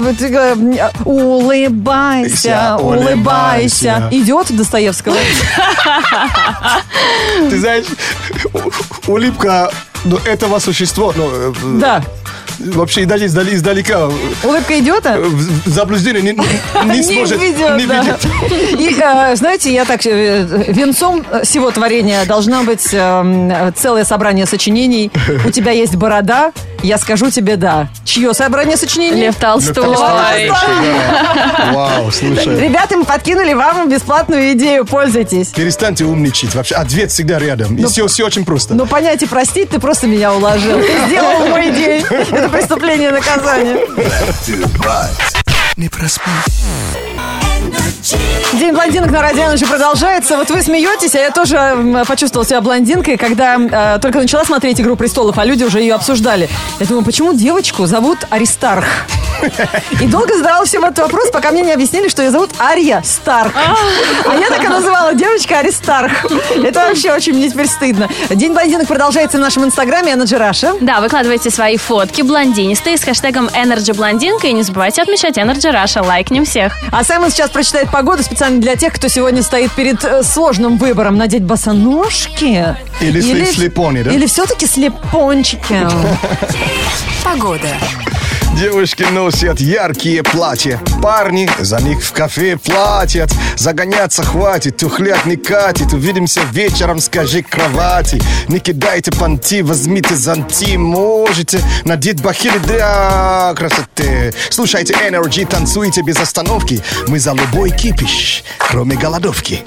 улыбайся, 1.03 2.77
Улыбайся. 2.79 4.07
Идет 4.11 4.55
Достоевского. 4.55 5.17
Ты 7.49 7.59
знаешь, 7.59 7.85
улыбка 9.07 9.71
ну, 10.05 10.17
этого 10.25 10.59
существа, 10.59 11.11
ну, 11.15 11.29
э, 11.31 11.53
Да. 11.79 12.03
вообще 12.59 13.05
даже 13.05 13.25
издали- 13.25 13.55
издалека 13.55 14.07
Улыбка 14.43 14.79
идиота? 14.79 15.19
заблуждение 15.65 16.21
не, 16.21 16.31
не 16.95 17.03
сможет, 17.03 17.41
ведет, 17.41 17.77
не 17.77 17.85
да. 17.85 18.01
видит. 18.01 18.79
И, 18.79 18.95
э, 18.99 19.35
знаете, 19.35 19.73
я 19.73 19.85
так, 19.85 20.05
э, 20.05 20.45
венцом 20.67 21.25
всего 21.43 21.71
творения 21.71 22.25
должна 22.25 22.63
быть 22.63 22.87
э, 22.93 23.71
целое 23.75 24.03
собрание 24.05 24.45
сочинений. 24.45 25.11
У 25.45 25.49
тебя 25.51 25.71
есть 25.71 25.95
борода, 25.95 26.51
я 26.85 26.97
скажу 26.97 27.31
тебе 27.31 27.55
да. 27.57 27.89
Чье 28.03 28.33
собрание 28.33 28.77
сочинений? 28.77 29.21
Лев 29.21 29.35
Толстой. 29.35 29.87
Вау, 31.73 32.11
слушай. 32.11 32.59
Ребята, 32.59 32.97
мы 32.97 33.05
подкинули 33.05 33.53
вам 33.53 33.89
бесплатную 33.89 34.53
идею, 34.53 34.85
пользуйтесь. 34.85 35.49
Перестаньте 35.49 36.05
умничать. 36.05 36.53
Вообще, 36.55 36.75
ответ 36.75 37.11
всегда 37.11 37.39
рядом. 37.39 37.75
И 37.75 37.85
все, 37.85 38.07
все 38.07 38.25
очень 38.25 38.45
просто. 38.45 38.75
Ну, 38.75 38.85
понять 38.85 39.23
и 39.23 39.25
простить, 39.25 39.69
ты 39.69 39.79
просто 39.79 40.07
меня 40.07 40.33
уложил. 40.33 40.79
Ты 40.79 41.07
сделал 41.07 41.47
мой 41.47 41.71
день. 41.71 42.03
Это 42.03 42.49
преступление 42.49 43.09
и 43.09 43.11
наказание. 43.11 43.77
Не 45.77 45.89
проспи. 45.89 46.31
День 48.53 48.73
блондинок 48.73 49.11
на 49.11 49.21
Радио 49.21 49.43
Energy 49.43 49.67
продолжается. 49.67 50.37
Вот 50.37 50.49
вы 50.49 50.61
смеетесь, 50.61 51.15
а 51.15 51.19
я 51.19 51.31
тоже 51.31 52.03
почувствовала 52.07 52.47
себя 52.47 52.61
блондинкой, 52.61 53.17
когда 53.17 53.57
э, 53.57 53.99
только 53.99 54.19
начала 54.19 54.45
смотреть 54.45 54.79
«Игру 54.79 54.95
престолов», 54.95 55.37
а 55.37 55.45
люди 55.45 55.63
уже 55.63 55.79
ее 55.79 55.95
обсуждали. 55.95 56.49
Я 56.79 56.85
думаю, 56.85 57.03
почему 57.03 57.33
девочку 57.33 57.85
зовут 57.85 58.19
Аристарх? 58.29 58.85
И 60.01 60.07
долго 60.07 60.35
задавала 60.35 60.65
всем 60.65 60.85
этот 60.85 60.99
вопрос, 60.99 61.29
пока 61.31 61.51
мне 61.51 61.61
не 61.61 61.71
объяснили, 61.71 62.07
что 62.07 62.21
ее 62.21 62.31
зовут 62.31 62.51
Ария 62.59 63.01
Старк. 63.03 63.53
А 63.55 64.35
я 64.35 64.47
так 64.47 64.63
и 64.63 64.67
называла 64.67 65.13
девочка 65.13 65.59
Аристарх. 65.59 66.25
Это 66.63 66.87
вообще 66.87 67.11
очень 67.11 67.33
мне 67.33 67.49
теперь 67.49 67.67
стыдно. 67.67 68.09
День 68.29 68.53
блондинок 68.53 68.87
продолжается 68.87 69.37
в 69.37 69.41
нашем 69.41 69.65
инстаграме 69.65 70.13
Energy 70.13 70.39
Russia. 70.39 70.77
Да, 70.81 71.01
выкладывайте 71.01 71.49
свои 71.49 71.77
фотки 71.77 72.21
блондинистые 72.21 72.97
с 72.97 73.03
хэштегом 73.03 73.47
Energy 73.47 73.93
Блондинка 73.93 74.47
и 74.47 74.53
не 74.53 74.63
забывайте 74.63 75.01
отмечать 75.01 75.37
Energy 75.37 75.71
Russia. 75.71 76.05
Лайкнем 76.05 76.45
всех. 76.45 76.73
А 76.91 77.03
Саймон 77.03 77.29
сейчас 77.29 77.49
прочитает 77.49 77.74
погоду 77.91 78.23
специально 78.23 78.59
для 78.61 78.75
тех, 78.75 78.93
кто 78.93 79.07
сегодня 79.07 79.41
стоит 79.43 79.71
перед 79.71 80.03
э, 80.03 80.23
сложным 80.23 80.77
выбором 80.77 81.17
надеть 81.17 81.43
босоножки. 81.43 82.75
Или 83.01 83.21
сли- 83.21 83.51
слепони, 83.53 84.03
да? 84.03 84.11
Или 84.11 84.25
все-таки 84.25 84.65
слепончики. 84.65 85.87
Девушки 88.55 89.03
носят 89.11 89.59
яркие 89.59 90.23
платья. 90.23 90.79
Парни 91.01 91.49
за 91.59 91.81
них 91.81 92.01
в 92.01 92.13
кафе 92.13 92.55
платят. 92.57 93.29
Загоняться 93.57 94.23
хватит, 94.23 94.77
тухлят 94.77 95.25
не 95.25 95.35
катит. 95.35 95.91
Увидимся 95.91 96.39
вечером, 96.53 97.01
скажи 97.01 97.43
кровати. 97.43 98.21
Не 98.47 98.59
кидайте 98.59 99.11
понти, 99.11 99.61
возьмите 99.61 100.15
зонти. 100.15 100.77
Можете 100.77 101.59
надеть 101.83 102.21
бахили 102.21 102.57
для 102.59 103.53
красоты. 103.57 104.33
Слушайте 104.49 104.93
Energy, 105.05 105.45
танцуйте 105.45 106.01
без 106.01 106.17
остановки. 106.17 106.81
Мы 107.09 107.19
за 107.19 107.33
любой 107.33 107.71
кипиш, 107.71 108.45
кроме 108.57 108.95
голодовки. 108.95 109.65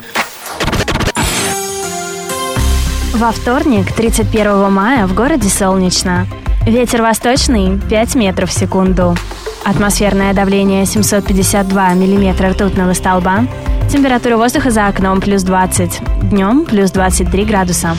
Во 3.12 3.33
вторник, 3.33 3.92
31 3.92 4.72
мая, 4.72 5.07
в 5.07 5.14
городе 5.14 5.51
солнечно. 5.51 6.27
Ветер 6.68 7.00
восточный 7.00 7.81
5 7.88 8.14
метров 8.14 8.50
в 8.50 8.52
секунду. 8.52 9.16
Атмосферное 9.64 10.35
давление 10.35 10.85
752 10.85 11.94
миллиметра 11.94 12.50
ртутного 12.50 12.92
столба. 12.92 13.46
Температура 13.90 14.37
воздуха 14.37 14.70
за 14.70 14.87
окном 14.87 15.22
плюс 15.22 15.44
20. 15.44 16.02
Днем 16.24 16.66
плюс 16.66 16.90
23 16.90 17.44
градуса. 17.46 17.96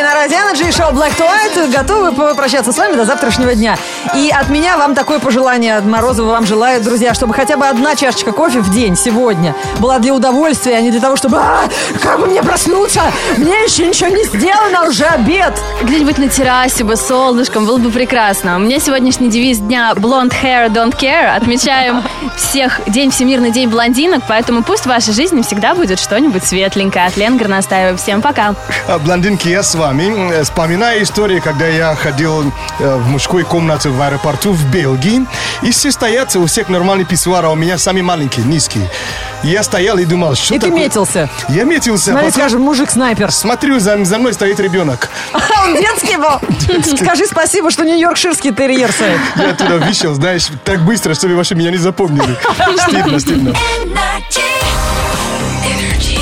Coldplay 0.00 0.02
на 0.02 0.14
Радио 0.14 0.36
Energy 0.38 0.68
и 0.68 0.72
шоу 0.72 0.92
Black 0.92 1.16
to 1.16 1.26
White 1.26 1.72
готовы 1.72 2.12
попрощаться 2.12 2.72
с 2.72 2.78
вами 2.78 2.94
до 2.94 3.04
завтрашнего 3.04 3.54
дня. 3.54 3.76
И 4.14 4.30
от 4.30 4.48
меня 4.48 4.76
вам 4.76 4.94
такое 4.94 5.18
пожелание, 5.18 5.76
от 5.76 5.84
Морозова 5.84 6.30
вам 6.30 6.46
желаю, 6.46 6.82
друзья, 6.82 7.14
чтобы 7.14 7.34
хотя 7.34 7.56
бы 7.56 7.66
одна 7.66 7.94
чашечка 7.94 8.32
кофе 8.32 8.60
в 8.60 8.70
день 8.70 8.96
сегодня 8.96 9.54
была 9.78 9.98
для 9.98 10.14
удовольствия, 10.14 10.76
а 10.76 10.80
не 10.80 10.90
для 10.90 11.00
того, 11.00 11.16
чтобы 11.16 11.38
«А, 11.38 11.68
как 12.02 12.20
бы 12.20 12.26
мне 12.26 12.42
проснуться? 12.42 13.02
Мне 13.36 13.52
еще 13.64 13.86
ничего 13.86 14.08
не 14.08 14.24
сделано, 14.24 14.88
уже 14.88 15.04
обед. 15.04 15.58
Где-нибудь 15.82 16.18
на 16.18 16.28
террасе 16.28 16.84
бы, 16.84 16.96
солнышком, 16.96 17.66
было 17.66 17.78
бы 17.78 17.90
прекрасно. 17.90 18.56
У 18.56 18.60
меня 18.60 18.78
сегодняшний 18.78 19.28
девиз 19.28 19.58
дня 19.58 19.92
Blonde 19.94 20.32
Hair 20.42 20.70
Don't 20.70 20.98
Care. 20.98 21.36
Отмечаем 21.36 22.02
всех 22.36 22.80
День 22.86 23.10
Всемирный 23.10 23.50
день 23.50 23.68
блондинок, 23.68 24.22
поэтому 24.28 24.62
пусть 24.62 24.84
в 24.84 24.86
вашей 24.86 25.12
жизни 25.12 25.42
всегда 25.42 25.74
будет 25.74 25.98
что-нибудь 25.98 26.44
светленькое. 26.44 27.06
От 27.06 27.16
Лен 27.16 27.36
Горностаева. 27.36 27.96
Всем 27.96 28.22
пока. 28.22 28.54
А, 28.88 28.98
Блондинки, 28.98 29.48
я 29.48 29.62
с 29.62 29.74
вами. 29.74 29.89
Э, 29.92 30.44
Вспоминаю 30.44 31.02
историю, 31.02 31.42
когда 31.42 31.66
я 31.66 31.94
ходил 31.96 32.52
э, 32.78 32.96
в 32.96 33.08
мужской 33.08 33.42
комнате 33.42 33.88
в 33.88 34.00
аэропорту 34.00 34.52
в 34.52 34.64
Бельгии. 34.70 35.26
И 35.62 35.72
все 35.72 35.90
стоят, 35.90 36.34
у 36.36 36.46
всех 36.46 36.68
нормальный 36.68 37.04
писсуар, 37.04 37.44
а 37.44 37.50
у 37.50 37.56
меня 37.56 37.76
самый 37.76 38.02
маленький, 38.02 38.42
низкий. 38.42 38.82
И 39.42 39.48
я 39.48 39.62
стоял 39.64 39.98
и 39.98 40.04
думал, 40.04 40.36
что 40.36 40.54
И 40.54 40.58
ты 40.58 40.66
такое? 40.66 40.84
метился. 40.84 41.28
Я 41.48 41.64
метился. 41.64 42.10
Смотри, 42.12 42.26
потом 42.28 42.40
скажем, 42.40 42.62
мужик-снайпер. 42.62 43.32
Смотрю, 43.32 43.80
за, 43.80 44.04
за 44.04 44.18
мной 44.18 44.32
стоит 44.32 44.60
ребенок. 44.60 45.08
А 45.32 45.38
он 45.64 45.74
детский 45.74 46.16
был. 46.16 46.96
Скажи 46.96 47.26
спасибо, 47.26 47.70
что 47.72 47.84
нью-йоркширский 47.84 48.54
терьер 48.54 48.92
стоит. 48.92 49.18
Я 49.36 49.50
оттуда 49.50 49.78
вышел, 49.78 50.14
знаешь, 50.14 50.46
так 50.64 50.84
быстро, 50.84 51.14
что 51.14 51.26
вы 51.26 51.34
вообще 51.34 51.56
меня 51.56 51.70
не 51.72 51.78
запомнили. 51.78 52.36
Стыдно, 52.88 53.18
стыдно. 53.18 53.54
Energy. 55.64 56.19